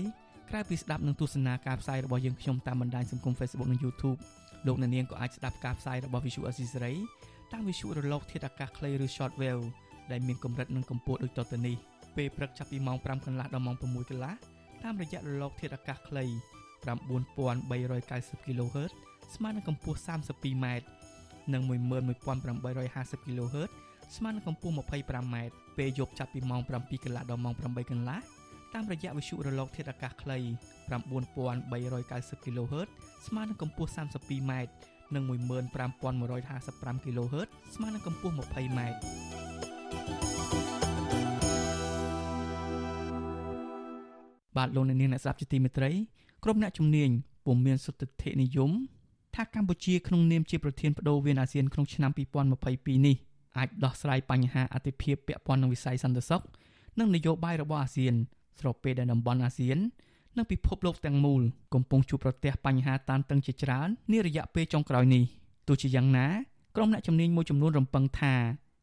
[0.50, 4.20] ក្រៅពីស្ដាប់និងទស្សនាការផ្សាយរបស់យើងខ្ញុំតាមបណ្ដាញសង្គម Facebook និង YouTube
[4.66, 6.98] លោកអ្នកនាងក៏អាចស្ដាប់ការផ្សាយរបស់ Visual Assisray
[7.52, 9.64] តាមវិទ្យុរលកធាតុអាកាសខ្លីឬ Shortwave
[10.12, 11.76] ដែលមានកម្រិតនិងកម្ពស់ដូចតទៅនេះ
[12.16, 14.34] ពេលព្រឹកចាប់ពីម៉ោង5កន្លះដល់ម៉ោង6កន្លះ
[14.84, 16.26] តាមរយៈរលកធាតុអាកាសខ្លី
[16.86, 18.92] 9390 kHz
[19.36, 20.66] ស្មើនឹងកម្ពស់ 32m
[21.54, 23.72] និង11850 kHz
[24.16, 25.36] ស្មើនឹងកម្ពស់ 25m
[25.78, 28.20] ពេលយប់ចាប់ពីម៉ោង7កន្លះដល់ម៉ោង8កន្លះ
[28.76, 30.38] តាមរយៈវិទ្យុរលកធាតុអាកាសខ្លី
[31.22, 32.88] 9390 kHz
[33.28, 34.52] ស្មើនឹងកម្ពស់ 32m
[35.16, 38.80] និង15155 kHz ស្មើនឹងកម្ពស់ 20m
[44.58, 45.92] បាទលោកអ្នកនាងអ្នកស្ដាប់ជាទីមេត្រី
[46.44, 47.10] ក្រុមអ្នកជំនាញ
[47.46, 48.72] ពុំមានសុទ្ធិដ្ឋិនិយម
[49.36, 52.12] ថាកម្ពុជាក្នុងនាមជាប្រធានបដូវវេនអាស៊ានក្នុងឆ្នាំ
[52.58, 53.16] 2022នេះ
[53.58, 56.42] អាចដោះស្រាយបញ្ហាអតិភិបពាក់ព័ន្ធនឹងវិស័យសន្តិសុខ
[57.00, 58.16] និងនយោបាយរបស់អាស៊ាន
[58.60, 59.78] ស្របពេលដែលតំបន់អាស៊ាន
[60.38, 61.42] និងពិភពលោកទាំងមូល
[61.74, 65.24] កំពុងជួបប្រទះបញ្ហាតានតឹងជាច្រើននារយៈពេលចុងក្រោយនេះ
[65.68, 66.28] ទោះជាយ៉ាងណា
[66.76, 68.34] ក្រុមអ្នកជំនាញមួយចំនួនរំពឹងថា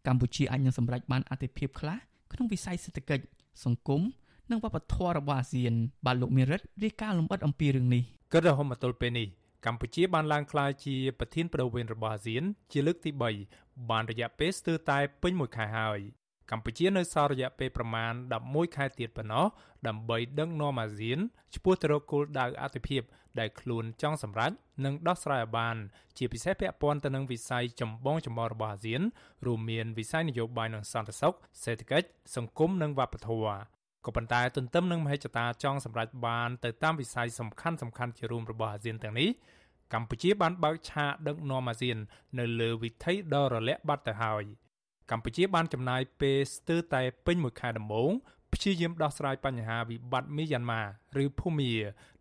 [0.06, 1.98] កម្ពុជាអាចនឹងសម្រេចបានអតិភិបខ្លះ
[2.32, 3.24] ក្នុងវិស័យសេដ្ឋកិច្ច
[3.64, 4.02] សង្គម
[4.50, 5.74] និងវប្បធម៌របស់អាស៊ាន
[6.06, 8.02] បាទលោកមេរិតរាយការណ៍លម្អិតអំពីរឿងនេះ
[8.32, 9.28] គិតរហូតមកទល់ពេលនេះ
[9.66, 12.42] កម្ពុជាបានឡើងក្លាយជាប្រធានបដូវវេនរបស់អាស៊ាន
[12.72, 13.10] ជាលើកទី
[13.50, 15.98] 3បានរយៈពេលស្ទើរតែពេញមួយខែហើយ
[16.50, 18.12] កម្ពុជានៅសល់រយៈពេលប្រមាណ
[18.44, 19.46] 11ខែទៀតប៉ុណ្ណោះ
[19.86, 21.18] ដើម្បីដឹកនាំអាស៊ាន
[21.54, 23.02] ឆ្ពោះទៅរកគោលដៅអតិភិប
[23.40, 24.50] ដែលខ្លួនចង់សម្រេច
[24.84, 25.76] និងដោះស្រាយឲ្យបាន
[26.18, 29.02] ជាពិសេសពាក់ព័ន្ធទៅនឹងវិស័យចម្បងចម្បងរបស់អាស៊ាន
[29.46, 31.34] រួមមានវិស័យនយោបាយនិងសន្តិសុខ
[31.64, 33.56] សេដ្ឋកិច្ចសង្គមនិងវប្បធម៌
[34.06, 39.30] ក៏ប៉ុន្តែទន្ទឹមនឹងមហិច្ឆតាចង់សម្រេចបានទៅតាមវិស័យសំខាន់សំខាន់ជារួមរបស់អាស៊ានទាំងនេះ
[39.94, 41.98] កម្ពុជាបានបើកឆាកដឹកនាំអាស៊ាន
[42.38, 44.44] នៅលើវិថីដ៏រលាក់បាត់ទៅហើយ
[45.12, 48.12] កម្ពុជាបានចំណាយពេលស្ទើរតែពេញមួយខែដំបូង
[48.52, 50.82] ព្យាយាមដោះស្រាយបញ្ហាវិបត្តិមីយ៉ាន់ម៉ា
[51.22, 51.72] ឬភូមា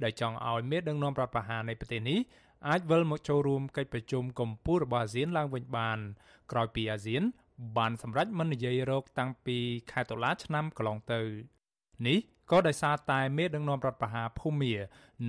[0.03, 2.19] ដែលចង់ឲ្យមេដឹកនាំរដ្ឋប្រហារនៃប្រទេសនេះ
[2.69, 5.99] អាចវិលមកចូលរួមកិច្ចប្រជុំកំពូលរបស់អាស៊ានឡើងវិញបាន
[6.51, 7.23] ក្រោយពីអាស៊ាន
[7.77, 9.57] បានសម្រេចមិននិយាយរកតាំងពី
[9.91, 11.21] ខែតុលាឆ្នាំកន្លងទៅ
[12.07, 12.19] នេះ
[12.51, 14.73] ក៏ដោយសារតែមេដឹកនាំរដ្ឋប្រហារភូមា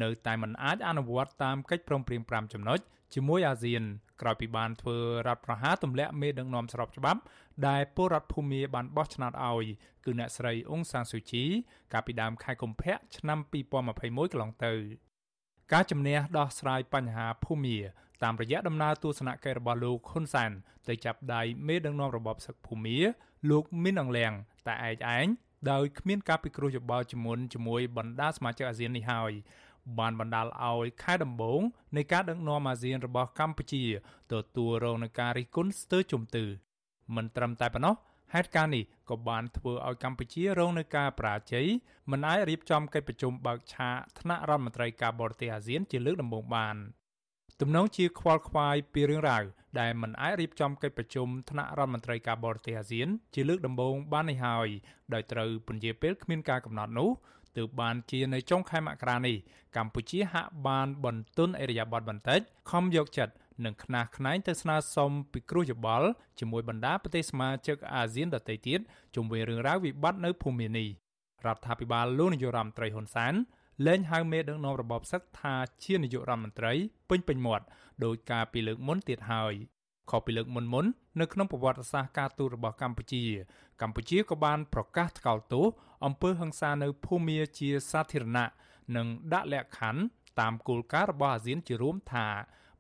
[0.02, 2.78] នៅតែមិនអាចអនុវត្តតាមកិច្ចព្រមព្រៀង5ចំណុច
[3.14, 3.82] ជាមួយអាស៊ាន
[4.20, 7.20] ក្រោយពីបានធ្វើរដ្ឋប្រហារទម្លាក់មេដឹកនាំស្របច្បាប់
[7.68, 9.66] ដែលពលរដ្ឋភូមាបានបោះឆ្នោតឲ្យ
[10.04, 11.44] គឺអ្នកស្រីអ៊ុងសានស៊ូជី
[11.92, 13.38] កាលពីដើមខែកុម្ភៈឆ្នាំ
[13.90, 14.72] 2021កន្លងទៅ
[15.72, 17.78] ការជំនះដោះស្រាយបញ្ហាភូមា
[18.22, 20.50] តាមរយៈដំណើរទស្សនកិច្ចរបស់លោកហ៊ុនសែន
[20.88, 22.98] ទៅចាប់ដៃមេដឹកនាំរបបសឹកភូមា
[23.50, 24.32] លោកមីនអងលៀង
[24.66, 25.26] តែឯកឯង
[25.70, 29.32] ដោយគ្មានការពិគ្រោះយោបល់ជំនុនជាមួយបណ្ដាសមាជិកអាស៊ាននេះហើយ
[29.98, 31.60] បានបណ្ដាលឲ្យខែដំបូង
[31.96, 33.84] នៃការដឹកនាំអាស៊ានរបស់កម្ពុជា
[34.32, 36.44] ទទួលរងនឹងការរិះគន់ស្ទើរជំទឺ
[37.16, 37.94] មិនត្រឹមតែប៉ុណ្ណោះ
[38.34, 41.66] ហេតុការណ៍នេះក៏បានធ្វើឲ្យកម្ពុជារងនឹងការបរាជ័យ
[42.10, 46.76] មិនអាចរៀបចំកិច្ចប្រជុំបើកឆាកថ្នាក់រដ្ឋមន្ត្រីការបរទេសអាស៊ានជាលើកដំបូងបាន
[47.60, 49.44] ទំនងជាខ្វល់ខ្វាយពីរឿងរ៉ាវ
[49.80, 54.68] ដែលមិនអាចរៀបចំកិច្ចប្រជុំថ្នាក់រដ្ឋមន្ត្រីការបរទេសអាស៊ាន ជាលើកដំបូងបាននេះហើយ
[55.14, 57.10] ដោយត្រូវពន្យាពេលគ្មានការកំណត់នោះ
[57.56, 59.36] ទើបបានជានៅចុងខែមករានេះ
[59.76, 62.40] កម្ពុជាហាក់បានបន្ទន់អេរយាប័តបន្តិច
[62.70, 63.34] ខំយកចិត្ត
[63.64, 68.80] និងខ្នះខ្នែងទៅស្នើសុំពិគ្រោះយោបល់ជាមួយបណ្ដាប្រទេសសមាជិកអាស៊ានដទៃទៀត
[69.14, 70.88] ជុំវិញរឿងរ៉ាវវិបត្តិនៅភូមិនេះ
[71.46, 73.34] រដ្ឋាភិបាលលោកនាយរដ្ឋមន្ត្រីហ៊ុនសែន
[73.86, 75.54] លែងហៅមេដឹកនាំរបបសឹកថា
[75.84, 76.72] ជានាយករដ្ឋមន្ត្រី
[77.10, 77.64] ពេញពេញមាត់
[78.04, 79.54] ដោយការពីលើកមុនទៀតហើយ
[80.10, 80.86] ខុសពីលើកមុនមុន
[81.20, 83.24] នៅក្នុងប្រវត្តិសាស្ត្រការទូតរបស់កម្ពុជា
[83.82, 85.66] កម្ពុជាក៏បានប្រកាសថ្កោលទោស
[86.06, 88.48] អំពើហិង្សានៅភូមាជាសាធារណៈ
[88.96, 90.02] និងដាក់លក្ខខណ្ឌ
[90.40, 92.26] តាមគោលការណ៍របស់អាស៊ានជារួមថា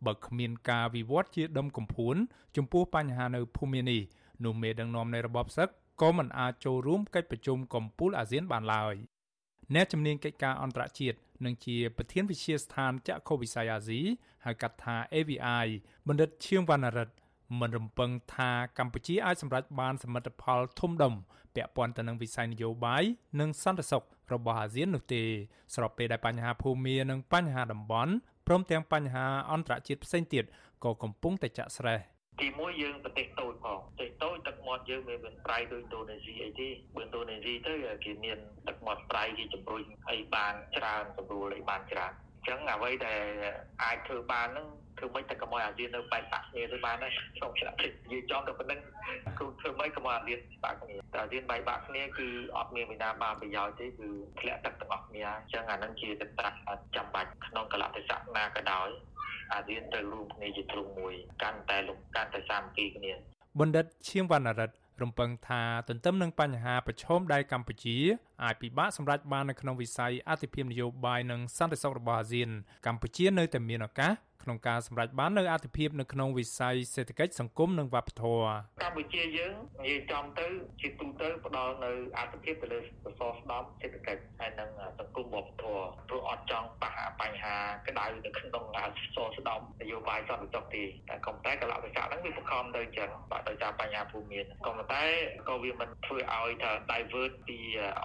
[0.06, 2.16] បើគ្មានការវិវត្តជាដុំកំភួន
[2.56, 4.00] ចំពោះបញ្ហានៅភូមិនេះ
[4.44, 5.68] នោះមេដឹកនាំនៃរបបសឹក
[6.02, 8.94] ក៏មិនអាចចូលរួមកិច្ចប្រជុំកំពូលអាស៊ានបានឡើយ
[9.74, 14.00] អ្នកជំនាញកិច្ចការអន្តរជាតិនិងជាប្រធានវិទ្យាស្ថានចក្ខុវិស័យអាស៊ី
[14.44, 15.66] ហៅកាត់ថា AVI
[16.08, 17.14] បណ្ឌិតឈៀងវណ្ណរិទ្ធ
[17.60, 21.14] មិនរំពឹងថាកម្ពុជាអាចសម្រេចបានសមិទ្ធផលធំដុំ
[21.54, 23.02] ពាក់ព័ន្ធទៅនឹងវិស័យនយោបាយ
[23.40, 25.22] និងសន្តិសុខរបស់អាស៊ាននោះទេ
[25.74, 28.12] ស្របពេលដែលបញ្ហាភូមិនិងបញ្ហាតំបន់
[28.46, 30.44] ព្រមទាំងបញ្ហាអន្តរជាតិផ្សេងទៀត
[30.84, 31.98] ក៏កំពុងតែចាក់ស្រេះ
[32.40, 37.74] ទីមួយយើងប្រទេសតូចផងប្រទេសតូចទឹកមាត់យើងវាមិនប្រៃដូចឥណ្ឌូនេស៊ីអីទេបើឥណ្ឌូនេស៊ីទៅ
[38.04, 43.22] គេមានទឹកមាត់ប្រៃគេជំរុញអីបានច្រើនស្រួលអីបានច្រើនអញ្ចឹងអ្វីដែល
[43.82, 44.68] អាចធ្វើបានហ្នឹង
[44.98, 48.80] ធ្វើម៉េចតែកុំឲ្យអាស៊ាននៅបែកបាក់គ្នាទៅបានដែរក្នុងឆ្នាំនេះនិយាយចំទៅប៉ុណ្្នឹង
[49.38, 54.08] គឺធ្វើម៉េចកុំឲ្យអាស៊ានបាក់គ្នាតែអាស៊ានបែកបាក់គ្នាគឺអត់មានវិណាបានប្រយោជន៍ទេគឺ
[54.40, 56.58] ធ្លាក់ទឹកទាំងអស់គ្នាអញ្ចឹងអានឹងជាទឹកត្រាស់
[56.96, 58.88] ចាំបាច់ក្នុងកលៈទេសៈណាក៏ដោយ
[59.52, 63.12] អាស៊ានត្រូវរួមគ្នាជាទ្រង់មួយកាន់តែលំកាន់តែសាមគ្គីគ្នា
[63.60, 67.96] បណ្ឌិតឈៀងវណ្ណរិទ្ធររំពឹងថាទន្ទឹមនឹងបញ្ហាប្រឈមដែលកម្ពុជា
[68.44, 72.50] អាចពិបាកសម្រេចបាននៅក្នុងវិស័យអធិភាពនយោបាយនិងសន្តិសុខរបស់អាស៊ាន
[72.86, 74.12] កម្ពុជានៅតែមានឱកាស
[74.42, 78.46] ក្នុងការសម្រេចបាននូវអធិភាពនៅក្នុងវិស័យសេដ្ឋកិច្ចសង្គមនិងវប្បធម៌
[78.82, 80.46] កម្ពុជាយើងនិយាយចំទៅ
[80.80, 87.56] ជាទូទៅផ្ដល់នៅអធិភាពទៅលើសសរស្តម្ភសេដ្ឋកិច្ចហើយនិងសង្គមវប្បធម៌ព្រោះអត់ចង់បះបញ្ហា
[87.88, 88.78] ក្តៅនៅក្នុងស
[89.14, 95.04] សរស្តម្ភនយោបាយសន្តិសុខទេតែក៏តែកលៈវិស័យហ្នឹងវាបង្ខំទៅអញ្ចឹងបាទដោយសារបញ្ហាភូមិមានក៏តែ
[95.48, 97.58] ក៏វាមិនធ្វើឲ្យថា divert ពី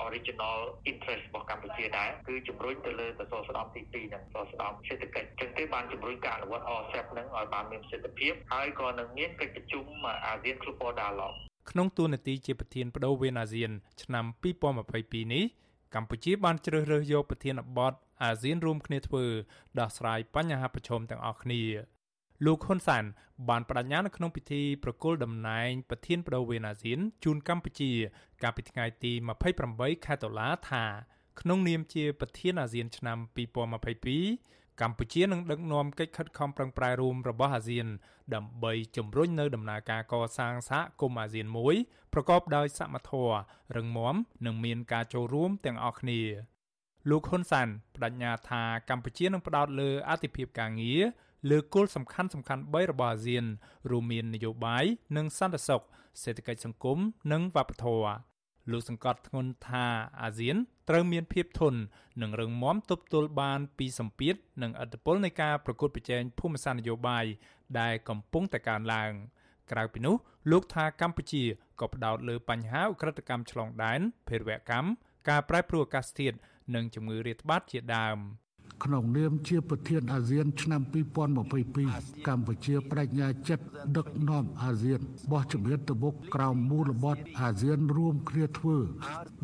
[0.05, 0.57] original
[0.91, 9.85] interest របស់កម្ពុជាដែរគឺជំរុញទៅលើសសរស្តម្ភទី2និងសសរស្តម្ភសេដ្ឋកិច្ចអញ្ចឹងទេបានជំរុញការអនុវត្ត RCEP នឹងឲ្យបានមានប្រសិទ្ធភាពហើយក៏នឹងមានកិច្ចប្រជុំ
[10.25, 11.37] អាស៊ាន Global Dialogue
[11.71, 13.71] ក្នុងទូនាទីជាប្រធានបដូវវេនអាស៊ាន
[14.03, 14.25] ឆ្នាំ
[14.77, 15.45] 2022នេះ
[15.95, 19.25] កម្ពុជាបានជ្រើសរើសយកប្រធានបទអាស៊ានរួមគ្នាធ្វើ
[19.79, 21.61] ដោះស្រាយបញ្ហាប្រឈមទាំងអស់គ្នា
[22.45, 23.03] លោកហ៊ុនសាន
[23.49, 27.91] បានបដិញ្ញានៅក្នុងពិធីប្រគល់តំណែងប្រធានបដូវវេនអាស៊ានជូនកម្ពុជា
[28.43, 29.11] កាលពីថ្ងៃទី
[29.59, 30.83] 28ខែតុលាថា
[31.41, 37.87] ក្នុងនាមជាប្រធានអាស៊ានឆ្នាំ2022 កម្ពុជានឹងដឹកនាំកិច្ចខិតខំប្រឹងប្រែងរួមរបស់អាស៊ាន
[38.35, 41.75] ដើម្បីជំរុញនៅដំណើរការកសាងសហគមន៍អាស៊ានមួយ
[42.13, 43.35] ប្រកបដោយសមធម៌
[43.75, 44.15] រឹងមាំ
[44.45, 46.21] និងមានការចូលរួមទាំងអស់គ្នា
[47.09, 51.01] លោកហ៊ុនសានបដិញ្ញាថាកម្ពុជានឹងផ្ដោតលើអធិភាពការងារ
[51.49, 53.45] លើគោលសំខាន់សំខាន់3របស់អាស៊ាន
[53.89, 54.85] រួមមាននយោបាយ
[55.17, 55.83] និងសន្តិសុខ
[56.23, 56.97] សេដ្ឋកិច្ចសង្គម
[57.31, 58.11] និងវប្បធម៌
[58.71, 59.85] លោកសង្កត់ធ្ងន់ថា
[60.21, 60.57] អាស៊ាន
[60.89, 61.79] ត្រូវមានភាពធន់
[62.21, 67.25] និងរឹងមាំទប់ទល់បានពីសម្ពាធនិងឥទ្ធិពលនៃការប្រកួតប្រជែងភូមិសាស្ត្រនយោបាយ
[67.79, 69.11] ដែលកំពុងតែកើនឡើង
[69.71, 70.15] ក្រៅពីនោះ
[70.51, 71.43] លោកថាកម្ពុជា
[71.79, 74.89] ក៏ផ្ដោតលើបញ្ហាឧក្រិដ្ឋកម្មឆ្លងដែនភេរវកម្ម
[75.29, 76.37] ការប្រែប្រួលអាកាសធាតុ
[76.75, 78.17] និងជំងឺរាតត្បាតជាដើម។
[78.83, 80.81] ក្នុងនាមជាប្រធានអាស៊ាន ឆ្នាំ
[81.49, 83.65] 2022កម្ពុជាបដិញ្ញាចិត្ត
[83.97, 84.99] ដឹកនាំអាស៊ាន
[85.31, 88.77] បោះជំហានទៅមុខក្រោមមូលបត់អាស៊ានរួមគ្នាធ្វើ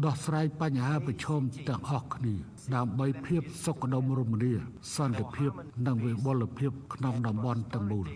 [0.06, 2.36] ដោះស្រាយបញ្ហាប្រឈមទាំងអស់គ្នា
[2.76, 4.54] ដើម្បីភាពសុខដុមរមនា
[4.96, 5.52] សន្តិភាព
[5.88, 8.08] និងវិបុលភាពក្នុងតំបន់ទាំងមូល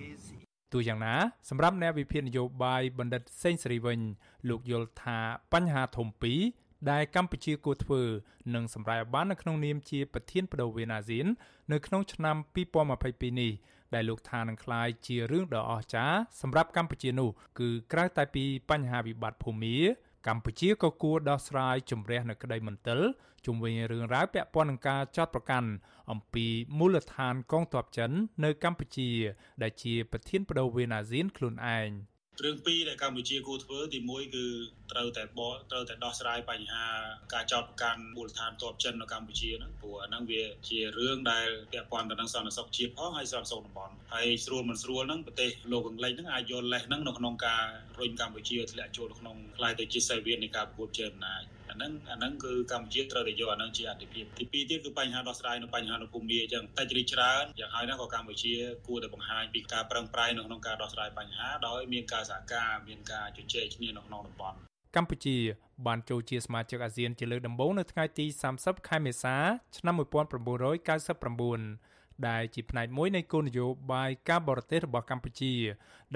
[0.73, 1.15] ទោះយ៉ាងណា
[1.49, 3.99] សម្រាប់អ្នកវិភាគនយោបាយបណ្ឌិតសេងសេរីវិញ
[4.49, 5.19] លោកយល់ថា
[5.53, 6.39] បញ្ហាធំពីរ
[6.91, 8.01] ដែលកម្ពុជាគួរធ្វើ
[8.55, 11.27] និងសម្រេចបាននៅក្នុងនាមជាប្រធានបដូវវេនអាស៊ាន
[11.71, 12.35] នៅក្នុងឆ្នាំ
[12.87, 13.53] 2022នេះ
[13.93, 19.75] ដែលលោកថានឹងក្លាយជារឿងដ៏អស្ចារ្យសម្រាប់កម្ពុជានោះគឺក្រៅតែពីបញ្ហាវិបត្តិភូមិ
[20.27, 22.99] កម្ពុជាក៏គួរដោះស្រាយជំរះនៅក្តីមន្ទិល
[23.45, 25.69] ជុំវិញរឿងរ៉ាវពាក់ព័ន្ធនឹងការចោទប្រកាន់
[26.11, 26.45] អំពី
[26.77, 28.11] មូលដ្ឋានកងទ័ពចិន
[28.43, 29.09] នៅកម្ពុជា
[29.61, 31.89] ដែលជាប្រធានបដូវវេនអាស៊ានខ្លួនឯង។
[32.43, 34.45] រឿងពីរដែលកម្ពុជាគួរធ្វើទី1គឺ
[34.91, 36.85] ត្រូវតែបកត្រូវតែដោះស្រាយបញ្ហា
[37.33, 47.63] ការចោទប្រកាន់មូលដ្ឋានទ័ពចិននៅកម្ពុជាហ្នឹងព្រោះអាហ្នឹងវាជារឿងដែលពាក់ព័ន្ធទៅនឹងសន្តិសុខជាតិផងហើយសន្តិសុខតំបន់ហើយស្រួលមិនស្រួលហ្នឹងប្រទេសលោកអង់គ្លេសហ្នឹងអាចយកលេសហ្នឹងនៅក្នុងការ
[47.99, 58.53] រុញកម្ពុជាធ្លាក់ចូលក្នុងខ្លាយទៅជាសេវីននៃការប្រកួតជើអំណាច អាហ្នឹងអាហ្នឹងគឺកម្ពុជាត្រូវតែយកអាហ្នឹងជាអតិភិបទីពីរទៀតគឺបញ្ហាដោះស្រាយនៅបញ្ហានៅភូមិអញ្ចឹងតែជ្រីច្រើនយ៉ាងហើយណាក៏កម្ពុជា
[58.87, 64.57] គួរតែបង្ហាញពីការប្រឹងប្រែងនៅក្នុងការដោះស្រាយបញ្ហាដោយមានការសហការមានការជជែកគ្នានៅក្នុងតំបន់
[64.95, 65.37] កម្ពុជា
[65.87, 68.25] បានចូលជាសមាជិកអាស៊ានជាលើកដំបូងនៅថ្ងៃទី
[68.57, 69.35] 30ខែមេសា
[69.77, 71.97] ឆ្នាំ1999
[72.27, 75.53] ដែលជាផ្នែកមួយនៃគោលនយោបាយការបរទេសរបស់កម្ពុជា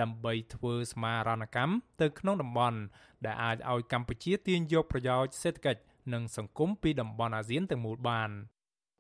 [0.01, 2.79] ដើម្បីធ្វើសមាហរណកម្មទៅក្នុងតំបន់
[3.25, 5.81] ដែលអាចឲ្យកម្ពុជាទាញយកប្រយោជន៍សេដ្ឋកិច្ច
[6.13, 8.29] និងសង្គមពីតំបន់អាស៊ានទាំងមូលបាន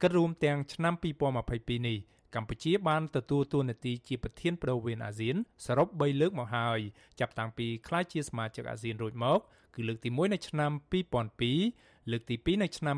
[0.01, 1.97] គិតរួមទាំងឆ្នាំ2022នេះ
[2.35, 5.35] កម្ពុជាបានទទួលតួនាទីជាប្រធានប្រវេនអាស៊ាន
[5.65, 6.79] សរុប3លើកមកហើយ
[7.19, 9.39] ចាប់តាំងពីក្លាយជាសមាជិកអាស៊ានរួចមក
[9.75, 10.71] គឺលើកទី1នៅឆ្នាំ
[11.61, 12.97] 2002លើកទី2នៅឆ្នាំ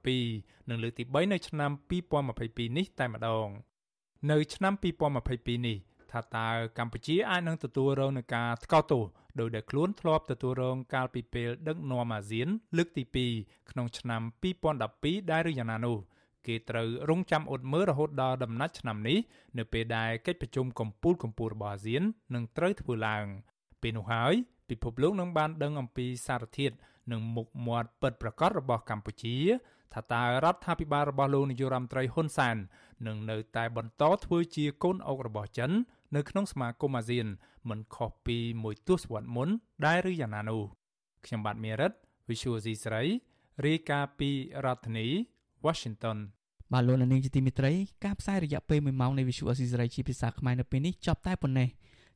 [0.00, 1.70] 2012និងលើកទី3នៅឆ្នាំ
[2.20, 3.48] 2022នេះតែម្ដង
[4.30, 5.78] នៅឆ្នាំ2022នេះ
[6.12, 6.48] ថាតើ
[6.78, 9.04] កម្ពុជាអាចនឹងទទួលរងនឹងការថ្កោលទោស
[9.40, 13.04] ដោយដែលខ្លួនធ្លាប់ទទួលរងកាលពីពេលដឹកនាំអាស៊ាន លើកទី
[13.36, 14.22] 2ក្នុងឆ្នាំ
[14.76, 15.98] 2012ដែរឬយ៉ាងណានោះ
[16.46, 19.18] គេត្រូវរងចាំអត់មើលរហូតដល់ដំណាច់ឆ្នាំនេះ
[19.58, 22.02] នៅពេលដែលកិច្ចប្រជុំកំពូលកំពូលរបស់អាស៊ាន
[22.34, 23.24] នឹងត្រូវធ្វើឡើង
[23.82, 24.34] ពេលនោះហើយ
[24.70, 26.74] ពិភពលោកនឹងបានដឹងអំពីសារធាតុ
[27.12, 29.36] និងមុខមាត់ពិតប្រាកដរបស់កម្ពុជា
[29.94, 32.56] ថាតើរដ្ឋាភិបាលរបស់លោកនាយរដ្ឋមន្ត្រីហ៊ុនសែន
[33.06, 35.70] នឹងនៅតែបន្តធ្វើជាកូនអុករបស់ចិន
[36.16, 37.26] នៅក្នុងសមាគមអាស៊ាន
[37.68, 39.48] មិនខុសពីមួយទសវត្សរ៍មុន
[39.86, 40.62] ដែរឬយ៉ាងណានោះ
[41.24, 41.92] ខ្ញុំបាទមេរិត
[42.28, 43.02] Visual C ស្រី
[43.66, 44.30] រាយការណ៍ពី
[44.64, 45.06] រដ្ឋធានី
[45.66, 46.18] Washington
[46.72, 47.72] បាទលោកនាងជាទីមេត្រី
[48.04, 51.68] ការផ្សាយរយៈពេល1ម៉ោងនៃ Visual C ស្រីជាភាសាខ្មែរនៅពេលនេះចប់តែប៉ុណ្ណេះ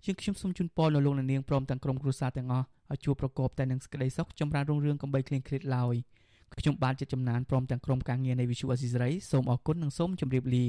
[0.04, 5.94] ជាងខ្ញុំសូមជូនពរដល់លោកនាងព្រមទាំងក្រុមគ្រួសារទាំងអស់ឲ្យជួបប្រកបតែនឹងសេចក្តីសុខចម្រើនរុងរឿងកំបីគ្លៀងគ្លាតឡើយ
[6.58, 10.66] ខ្ញុំបាទជាចំណានព្រមទាំងក្រុមការងារនៃ Visual C ស្រីសូមអរគុណនិងសូមជម្រាបលា